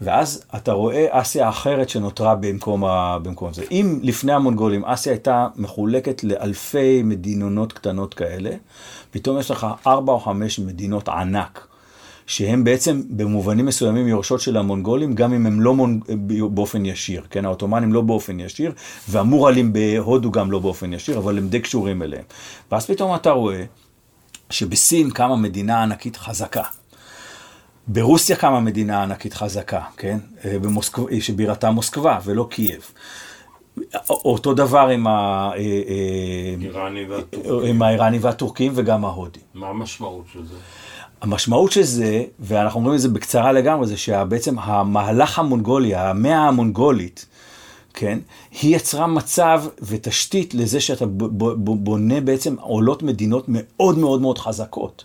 [0.00, 3.18] ואז אתה רואה אסיה אחרת שנותרה במקום, ה...
[3.22, 3.64] במקום זה.
[3.70, 8.50] אם לפני המונגולים אסיה הייתה מחולקת לאלפי מדינונות קטנות כאלה,
[9.10, 11.66] פתאום יש לך ארבע או חמש מדינות ענק,
[12.26, 16.00] שהן בעצם במובנים מסוימים יורשות של המונגולים, גם אם הם לא מונ...
[16.50, 17.44] באופן ישיר, כן?
[17.44, 18.72] העות'מאנים לא באופן ישיר,
[19.08, 22.24] והמורלים בהודו גם לא באופן ישיר, אבל הם די קשורים אליהם.
[22.72, 23.64] ואז פתאום אתה רואה
[24.50, 26.62] שבסין קמה מדינה ענקית חזקה.
[27.86, 30.18] ברוסיה קמה מדינה ענקית חזקה, כן?
[30.44, 30.98] אה, במוסק...
[31.20, 32.90] שבירתה מוסקבה ולא קייב.
[34.08, 35.50] אותו דבר עם, ה...
[35.56, 36.54] אה, אה,
[37.68, 39.42] עם האיראני והטורקים וגם ההודים.
[39.54, 40.54] מה המשמעות של זה?
[41.24, 47.26] המשמעות של זה, ואנחנו אומרים את זה בקצרה לגמרי, זה שבעצם המהלך המונגולי, המאה המונגולית,
[47.94, 48.18] כן,
[48.50, 51.04] היא יצרה מצב ותשתית לזה שאתה
[51.56, 55.04] בונה בעצם עולות מדינות מאוד מאוד מאוד חזקות.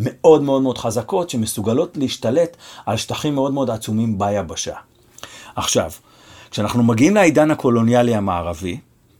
[0.00, 2.56] מאוד מאוד מאוד חזקות, שמסוגלות להשתלט
[2.86, 4.74] על שטחים מאוד מאוד עצומים ביבשה.
[5.56, 5.90] עכשיו,
[6.50, 8.78] כשאנחנו מגיעים לעידן הקולוניאלי המערבי,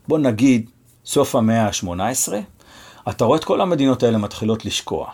[0.09, 0.71] בוא נגיד
[1.07, 2.33] סוף המאה ה-18,
[3.09, 5.07] אתה רואה את כל המדינות האלה מתחילות לשקוע.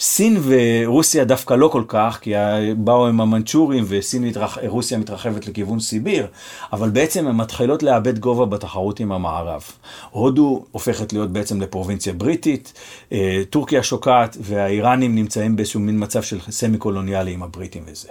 [0.00, 2.32] סין ורוסיה דווקא לא כל כך, כי
[2.76, 6.26] באו עם המנצ'ורים ורוסיה מתרחבת לכיוון סיביר,
[6.72, 9.62] אבל בעצם הן מתחילות לאבד גובה בתחרות עם המערב.
[10.10, 12.72] הודו הופכת להיות בעצם לפרובינציה בריטית,
[13.12, 18.08] אה, טורקיה שוקעת והאיראנים נמצאים באיזשהו מין מצב של סמי קולוניאלי עם הבריטים וזה.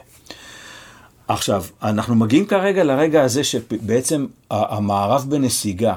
[1.27, 5.93] עכשיו, אנחנו מגיעים כרגע לרגע הזה שבעצם המערב בנסיגה.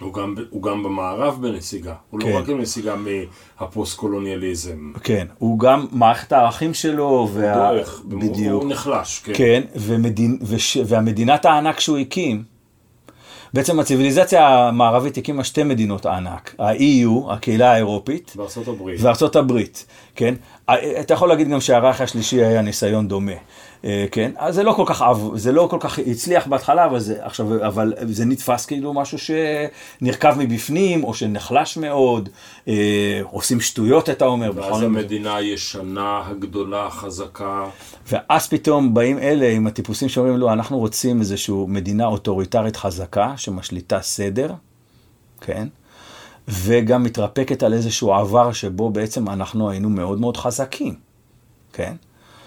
[0.00, 2.32] הוא גם, הוא גם במערב בנסיגה, הוא לא כן.
[2.32, 2.94] לא רק בנסיגה
[3.60, 4.92] מהפוסט-קולוניאליזם.
[5.02, 7.54] כן, הוא גם, מערכת הערכים שלו, וה...
[7.54, 8.62] דורך, בדיוק.
[8.62, 9.32] הוא נחלש, כן.
[9.34, 10.78] כן, ומדין, וש...
[10.86, 12.42] והמדינת הענק שהוא הקים,
[13.54, 19.00] בעצם הציוויליזציה המערבית הקימה שתי מדינות ענק, ה-EU, הקהילה האירופית, וארצות הברית.
[19.02, 20.34] וארצות הברית, כן?
[21.00, 23.32] אתה יכול להגיד גם שהערך השלישי היה ניסיון דומה.
[23.86, 26.98] אה, כן, אז זה לא כל כך אב, זה לא כל כך הצליח בהתחלה, אבל
[26.98, 32.28] זה, עכשיו, אבל זה נתפס כאילו משהו שנרקב מבפנים, או שנחלש מאוד,
[32.68, 34.50] אה, עושים שטויות, אתה אומר.
[34.54, 37.64] ואז המדינה הישנה, הגדולה, החזקה.
[38.08, 44.00] ואז פתאום באים אלה עם הטיפוסים שאומרים, לא, אנחנו רוצים איזושהי מדינה אוטוריטרית חזקה, שמשליטה
[44.00, 44.52] סדר,
[45.40, 45.68] כן?
[46.48, 50.94] וגם מתרפקת על איזשהו עבר שבו בעצם אנחנו היינו מאוד מאוד חזקים,
[51.72, 51.94] כן?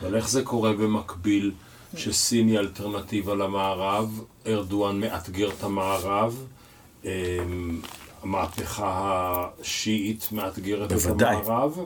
[0.02, 1.52] אבל איך זה קורה במקביל
[1.96, 6.46] שסין היא אלטרנטיבה למערב, ארדואן מאתגר את המערב,
[7.06, 7.10] אמ,
[8.24, 11.38] המהפכה השיעית מאתגרת בוודאי.
[11.38, 11.78] את המערב,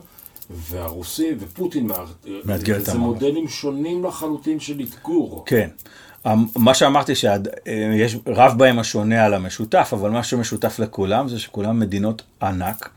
[0.50, 2.84] והרוסים ופוטין מאתגר את המערב.
[2.84, 5.44] זה מודלים שונים לחלוטין של אתגור.
[5.46, 5.70] כן.
[6.26, 11.80] אמ, מה שאמרתי שיש רב בהם השונה על המשותף, אבל מה שמשותף לכולם זה שכולם
[11.80, 12.90] מדינות ענק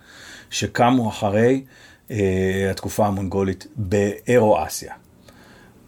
[0.51, 1.63] שקמו אחרי
[2.11, 4.95] אה, התקופה המונגולית באירו-אסיה.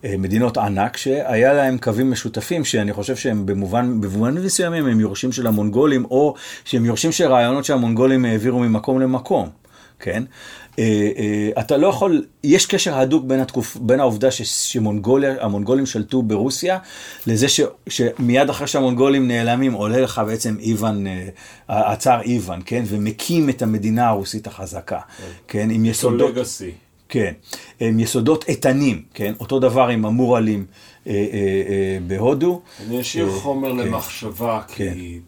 [0.04, 5.32] אה, מדינות ענק שהיה להם קווים משותפים שאני חושב שהם במובן, במובן מסוימים הם יורשים
[5.32, 6.34] של המונגולים או
[6.64, 9.48] שהם יורשים של רעיונות שהמונגולים העבירו ממקום למקום,
[10.00, 10.22] כן?
[10.78, 10.84] אה,
[11.18, 16.78] אה, אתה לא יכול, יש קשר הדוק בין, התקופ, בין העובדה שהמונגולים שלטו ברוסיה
[17.26, 21.06] לזה ש, שמיד אחרי שהמונגולים נעלמים עולה לך בעצם איוון,
[21.68, 22.82] הצאר איוון, כן?
[22.86, 25.00] ומקים את המדינה הרוסית החזקה,
[25.48, 25.70] כן?
[25.70, 26.34] עם יסודות...
[27.08, 27.32] כן,
[27.80, 29.32] הם יסודות איתנים, כן?
[29.40, 30.66] אותו דבר עם המורלים
[31.06, 31.18] אה, אה,
[31.68, 32.60] אה, בהודו.
[32.86, 34.94] אני אשאיר אה, חומר כן, למחשבה, כן.
[34.94, 35.20] כי...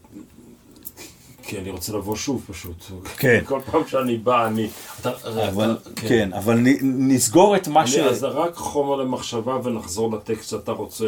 [1.43, 2.85] כי אני רוצה לבוא שוב פשוט.
[3.17, 3.41] כן.
[3.45, 4.69] כל פעם שאני בא, אני...
[5.05, 6.09] אבל, אתה, כן.
[6.09, 7.97] כן, אבל נסגור את מה אני, ש...
[7.97, 11.05] אז רק חומר למחשבה ונחזור לטקסט שאתה רוצה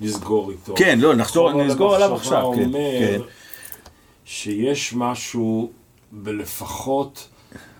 [0.00, 0.74] לסגור איתו.
[0.76, 2.52] כן, לא, נחזור, נסגור עליו עכשיו.
[2.54, 3.20] כן, כן.
[4.24, 5.70] שיש משהו
[6.12, 7.28] בלפחות...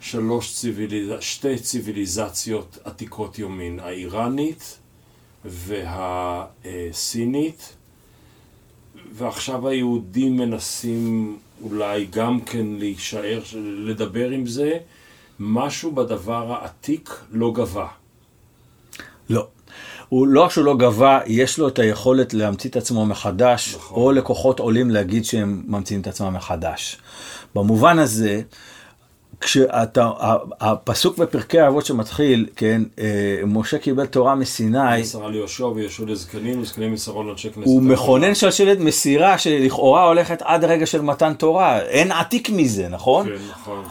[0.00, 1.10] שלוש ציוויליז...
[1.20, 4.78] שתי ציוויליזציות עתיקות יומין, האיראנית
[5.44, 7.76] והסינית,
[9.12, 14.78] ועכשיו היהודים מנסים אולי גם כן להישאר, לדבר עם זה,
[15.40, 17.86] משהו בדבר העתיק לא גבה.
[19.30, 19.46] לא.
[20.08, 24.02] הוא לא רק שהוא לא גבה, יש לו את היכולת להמציא את עצמו מחדש, נכון.
[24.02, 26.98] או לכוחות עולים להגיד שהם ממציאים את עצמם מחדש.
[27.54, 28.42] במובן הזה,
[29.40, 30.10] כשאתה,
[30.60, 33.06] הפסוק בפרקי האבות שמתחיל, כן, אה,
[33.46, 37.66] משה קיבל תורה מסיני, מסרה ליהושע ויהושע לזקנים, וזקנים מסרון לאנשי כנסת.
[37.66, 43.26] הוא מכונן שלשלת מסירה שלכאורה הולכת עד הרגע של מתן תורה, אין עתיק מזה, נכון?
[43.26, 43.84] כן, נכון.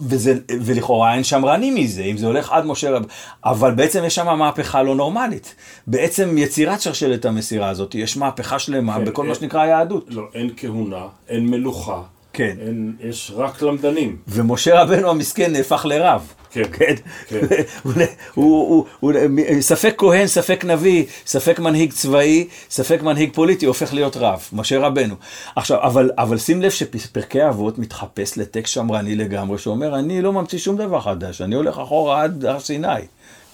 [0.00, 3.04] וזה, ולכאורה אין שמרני מזה, אם זה הולך עד משה רב...
[3.44, 5.54] אבל בעצם יש שם מהפכה לא נורמלית.
[5.86, 10.04] בעצם יצירת שרשרת המסירה הזאת, יש מהפכה שלמה כן, בכל מה אה, שנקרא היהדות.
[10.08, 12.02] לא, אין כהונה, אין מלוכה.
[12.32, 12.56] כן.
[12.60, 14.16] אין, יש רק למדנים.
[14.28, 16.32] ומשה רבנו המסכן נהפך לרב.
[16.50, 16.94] כן, כן.
[17.28, 17.38] כן.
[17.84, 18.04] הוא,
[18.34, 24.16] הוא, הוא, הוא, ספק כהן, ספק נביא, ספק מנהיג צבאי, ספק מנהיג פוליטי, הופך להיות
[24.16, 25.14] רב, משה רבנו.
[25.56, 30.58] עכשיו, אבל, אבל שים לב שפרקי אבות מתחפש לטקסט שמרני לגמרי, שאומר, אני לא ממציא
[30.58, 32.88] שום דבר חדש, אני הולך אחורה עד הר סיני,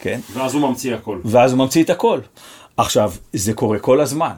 [0.00, 0.20] כן?
[0.32, 1.18] ואז הוא ממציא הכל.
[1.24, 2.20] ואז הוא ממציא את הכל.
[2.76, 4.32] עכשיו, זה קורה כל הזמן.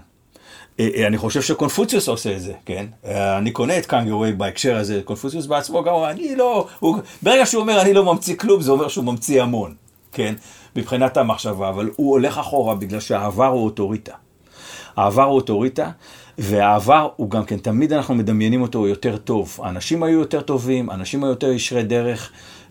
[0.81, 2.87] אה, אה, אני חושב שקונפוציוס עושה את זה, כן?
[3.07, 6.67] אה, אני קונה את קנגווי בהקשר הזה, קונפוציוס בעצמו גם אני לא...
[6.79, 9.75] הוא, ברגע שהוא אומר אני לא ממציא כלום, זה אומר שהוא ממציא המון,
[10.13, 10.35] כן?
[10.77, 14.13] מבחינת המחשבה, אבל הוא הולך אחורה בגלל שהעבר הוא אוטוריטה.
[14.97, 15.91] העבר הוא אוטוריטה,
[16.39, 19.59] והעבר הוא גם כן, תמיד אנחנו מדמיינים אותו יותר טוב.
[19.63, 22.31] האנשים היו יותר טובים, אנשים היו יותר ישרי דרך.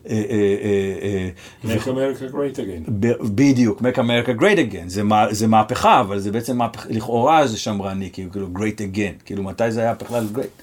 [0.09, 1.29] אה, אה,
[1.65, 2.91] אה, Make America Great Again.
[3.21, 7.57] בדיוק, Make America Great Again, זה, מה, זה מהפכה, אבל זה בעצם מהפכה, לכאורה זה
[7.57, 10.61] שמרני, כאילו, כאילו Great Again, כאילו מתי זה היה בכלל Great.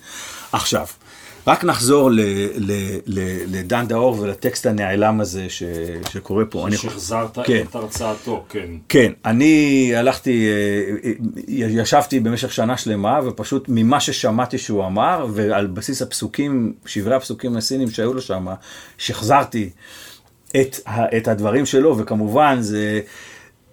[0.52, 0.86] עכשיו,
[1.46, 2.20] רק נחזור ל,
[2.56, 2.72] ל,
[3.06, 3.20] ל,
[3.56, 5.62] לדן דאור ולטקסט הנעלם הזה ש,
[6.12, 6.66] שקורה פה.
[6.66, 7.64] אני- שחזרת כן.
[7.70, 8.68] את הרצאתו, כן.
[8.88, 11.12] כן, אני הלכתי, אה, אה,
[11.48, 17.90] ישבתי במשך שנה שלמה, ופשוט ממה ששמעתי שהוא אמר, ועל בסיס הפסוקים, שברי הפסוקים הסינים
[17.90, 18.46] שהיו לו שם,
[18.98, 19.70] שחזרתי
[20.60, 20.76] את,
[21.16, 23.00] את הדברים שלו, וכמובן זה,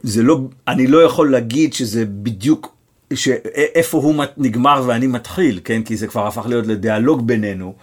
[0.03, 2.75] זה לא, אני לא יכול להגיד שזה בדיוק,
[3.15, 5.83] ש, איפה הוא נגמר ואני מתחיל, כן?
[5.83, 7.73] כי זה כבר הפך להיות לדיאלוג בינינו.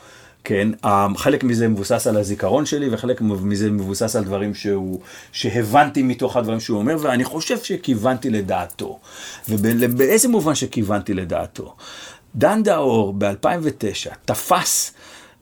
[0.45, 5.01] כן, אה, חלק מזה מבוסס על הזיכרון שלי וחלק מזה מבוסס על דברים שהוא,
[5.33, 8.99] שהבנתי מתוך הדברים שהוא אומר ואני חושב שכיוונתי לדעתו.
[9.49, 11.75] ובאיזה מובן שכיוונתי לדעתו?
[12.35, 14.93] דן דאור ב-2009 תפס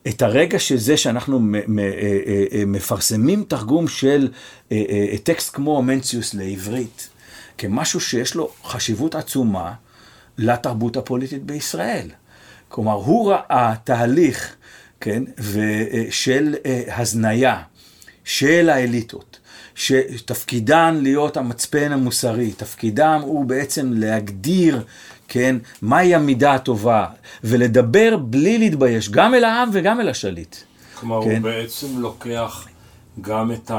[0.08, 4.28] את הרגע של זה שאנחנו אה, אה, אה, מפרסמים תרגום של
[5.22, 7.08] טקסט כמו מנציוס לעברית,
[7.58, 9.72] כמשהו שיש לו חשיבות עצומה
[10.38, 12.10] לתרבות הפוליטית בישראל.
[12.68, 14.56] כלומר, הוא ראה תהליך,
[15.00, 15.22] כן,
[15.56, 17.62] אה, של אה, הזניה
[18.24, 19.38] של האליטות,
[19.74, 24.84] שתפקידן להיות המצפן המוסרי, תפקידם הוא בעצם להגדיר,
[25.28, 27.06] כן, מהי המידה הטובה,
[27.44, 30.56] ולדבר בלי להתבייש, גם אל העם וגם אל השליט.
[30.94, 31.30] כלומר, כן.
[31.30, 32.68] הוא בעצם לוקח
[33.20, 33.70] גם את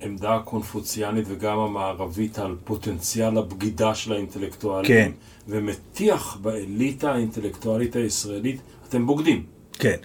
[0.00, 5.10] העמדה הקונפוציאנית וגם המערבית על פוטנציאל הבגידה של האינטלקטואלים, כן.
[5.48, 9.42] ומטיח באליטה האינטלקטואלית הישראלית, אתם בוגדים.
[9.80, 9.96] כן.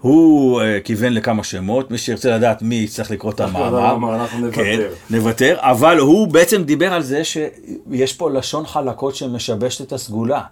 [0.00, 4.14] הוא uh, כיוון לכמה שמות, מי שירצה לדעת מי יצטרך לקרוא את המאמר.
[4.14, 4.62] אנחנו נוותר.
[4.64, 4.80] כן,
[5.10, 10.42] נוותר, אבל הוא בעצם דיבר על זה שיש פה לשון חלקות שמשבשת את הסגולה.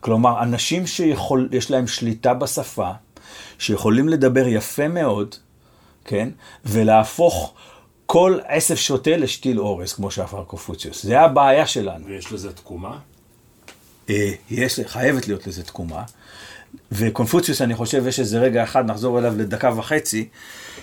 [0.00, 2.90] כלומר, אנשים שיש להם שליטה בשפה,
[3.58, 5.34] שיכולים לדבר יפה מאוד,
[6.04, 6.28] כן,
[6.66, 7.54] ולהפוך
[8.06, 11.02] כל עשב שוטה לשתיל אורז, כמו שאפר קופוציוס.
[11.02, 12.06] זה הבעיה שלנו.
[12.06, 12.98] ויש לזה תקומה.
[14.10, 16.02] אה, יש, חייבת להיות לזה תקומה.
[16.92, 20.28] וקונפוציוס, אני חושב, יש איזה רגע אחד, נחזור אליו לדקה וחצי,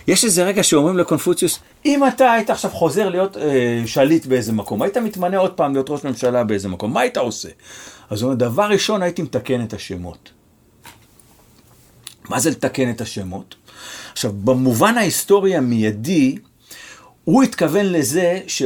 [0.08, 4.82] יש איזה רגע שאומרים לקונפוציוס, אם אתה היית עכשיו חוזר להיות אה, שליט באיזה מקום,
[4.82, 7.50] היית מתמנה עוד פעם להיות ראש ממשלה באיזה מקום, מה היית עושה?
[8.10, 10.32] אז הוא אומר, דבר ראשון, הייתי מתקן את השמות.
[12.30, 13.56] מה זה לתקן את השמות?
[14.12, 16.38] עכשיו, במובן ההיסטורי המיידי,
[17.24, 18.64] הוא התכוון לזה ש...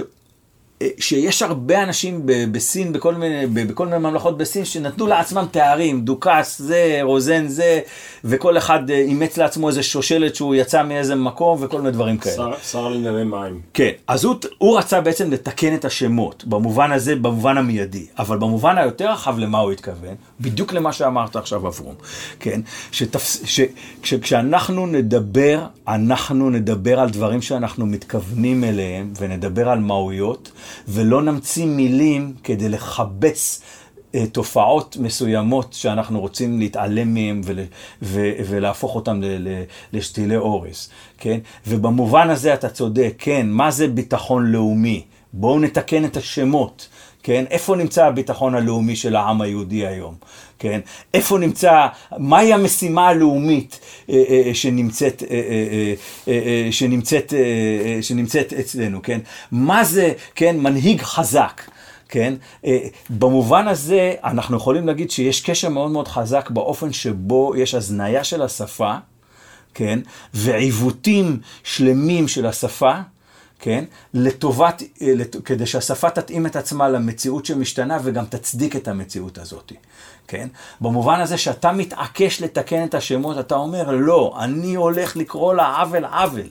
[1.00, 6.02] שיש הרבה אנשים ב- בסין, בכל מיני, ב- בכל מיני ממלכות בסין, שנתנו לעצמם תארים,
[6.02, 7.80] דוכס זה, רוזן זה,
[8.24, 12.36] וכל אחד אה, אימץ לעצמו איזה שושלת שהוא יצא מאיזה מקום, וכל מיני דברים כאלה.
[12.36, 13.62] שר- שר לענייני מים.
[13.74, 18.78] כן, אז הוא, הוא רצה בעצם לתקן את השמות, במובן הזה, במובן המיידי, אבל במובן
[18.78, 21.96] היותר רחב למה הוא התכוון, בדיוק למה שאמרת עכשיו אברום,
[22.40, 22.62] כן,
[22.92, 23.62] שתפס, ש,
[24.04, 30.52] ש, כשאנחנו נדבר, אנחנו נדבר על דברים שאנחנו מתכוונים אליהם, ונדבר על מהויות,
[30.88, 33.62] ולא נמציא מילים כדי לכבס
[34.16, 37.60] אה, תופעות מסוימות שאנחנו רוצים להתעלם מהן ול,
[38.02, 39.64] ו, ולהפוך אותן ל, ל,
[39.94, 41.40] לשתילי אורז, כן?
[41.68, 45.04] ובמובן הזה אתה צודק, כן, מה זה ביטחון לאומי?
[45.34, 46.88] בואו נתקן את השמות,
[47.28, 47.46] כן?
[47.50, 50.16] איפה נמצא הביטחון הלאומי של העם היהודי היום,
[50.60, 50.80] כן?
[51.14, 53.80] איפה נמצא, מהי המשימה הלאומית
[54.54, 55.24] שנמצאת,
[56.72, 57.34] שנמצאת,
[58.02, 59.20] שנמצאת אצלנו, כן?
[59.52, 61.62] מה זה, כן, מנהיג חזק?
[62.10, 62.34] כן?
[62.66, 62.78] אה,
[63.10, 68.42] במובן הזה, אנחנו יכולים להגיד שיש קשר מאוד מאוד חזק באופן שבו יש הזניה של
[68.42, 68.96] השפה,
[69.74, 70.00] כן,
[70.34, 72.94] ועיוותים שלמים של השפה,
[73.60, 79.38] כן, לטובת, אה, לט- כדי שהשפה תתאים את עצמה למציאות שמשתנה וגם תצדיק את המציאות
[79.38, 79.72] הזאת,
[80.28, 80.48] כן?
[80.82, 86.48] במובן הזה שאתה מתעקש לתקן את השמות, אתה אומר, לא, אני הולך לקרוא לעוול עוול.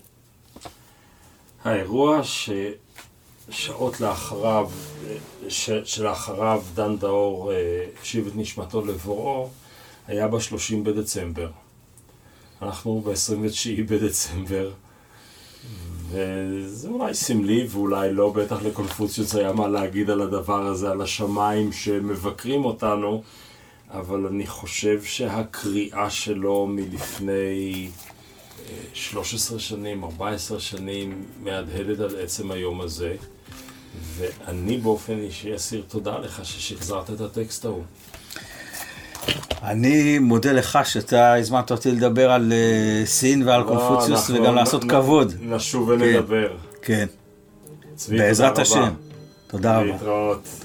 [1.64, 2.20] האירוע
[3.50, 4.70] ששעות לאחריו,
[5.48, 5.70] ש...
[5.84, 7.56] שלאחריו דן דאור אה,
[8.02, 9.48] השיב את נשמתו לבוראו,
[10.08, 10.38] היה ב-30
[10.82, 11.50] בדצמבר.
[12.62, 14.70] אנחנו ב-29 בדצמבר,
[16.10, 21.72] וזה אולי סמלי ואולי לא, בטח לקונפוציוס היה מה להגיד על הדבר הזה, על השמיים
[21.72, 23.22] שמבקרים אותנו,
[23.90, 27.88] אבל אני חושב שהקריאה שלו מלפני
[28.94, 33.16] 13 שנים, 14 שנים, מהדהדת על עצם היום הזה,
[34.16, 37.82] ואני באופן אישי אסיר תודה לך ששחזרת את הטקסט ההוא.
[39.62, 44.54] אני מודה לך שאתה הזמנת אותי לדבר על אה, סין ועל קונפוציוס לא, אנחנו וגם
[44.54, 45.34] לעשות כבוד.
[45.40, 46.48] נשוב ונדבר.
[46.82, 47.06] כן,
[48.08, 48.58] בעזרת.
[48.58, 48.88] השם.
[49.46, 49.86] תודה רבה.
[49.86, 50.64] להתראות.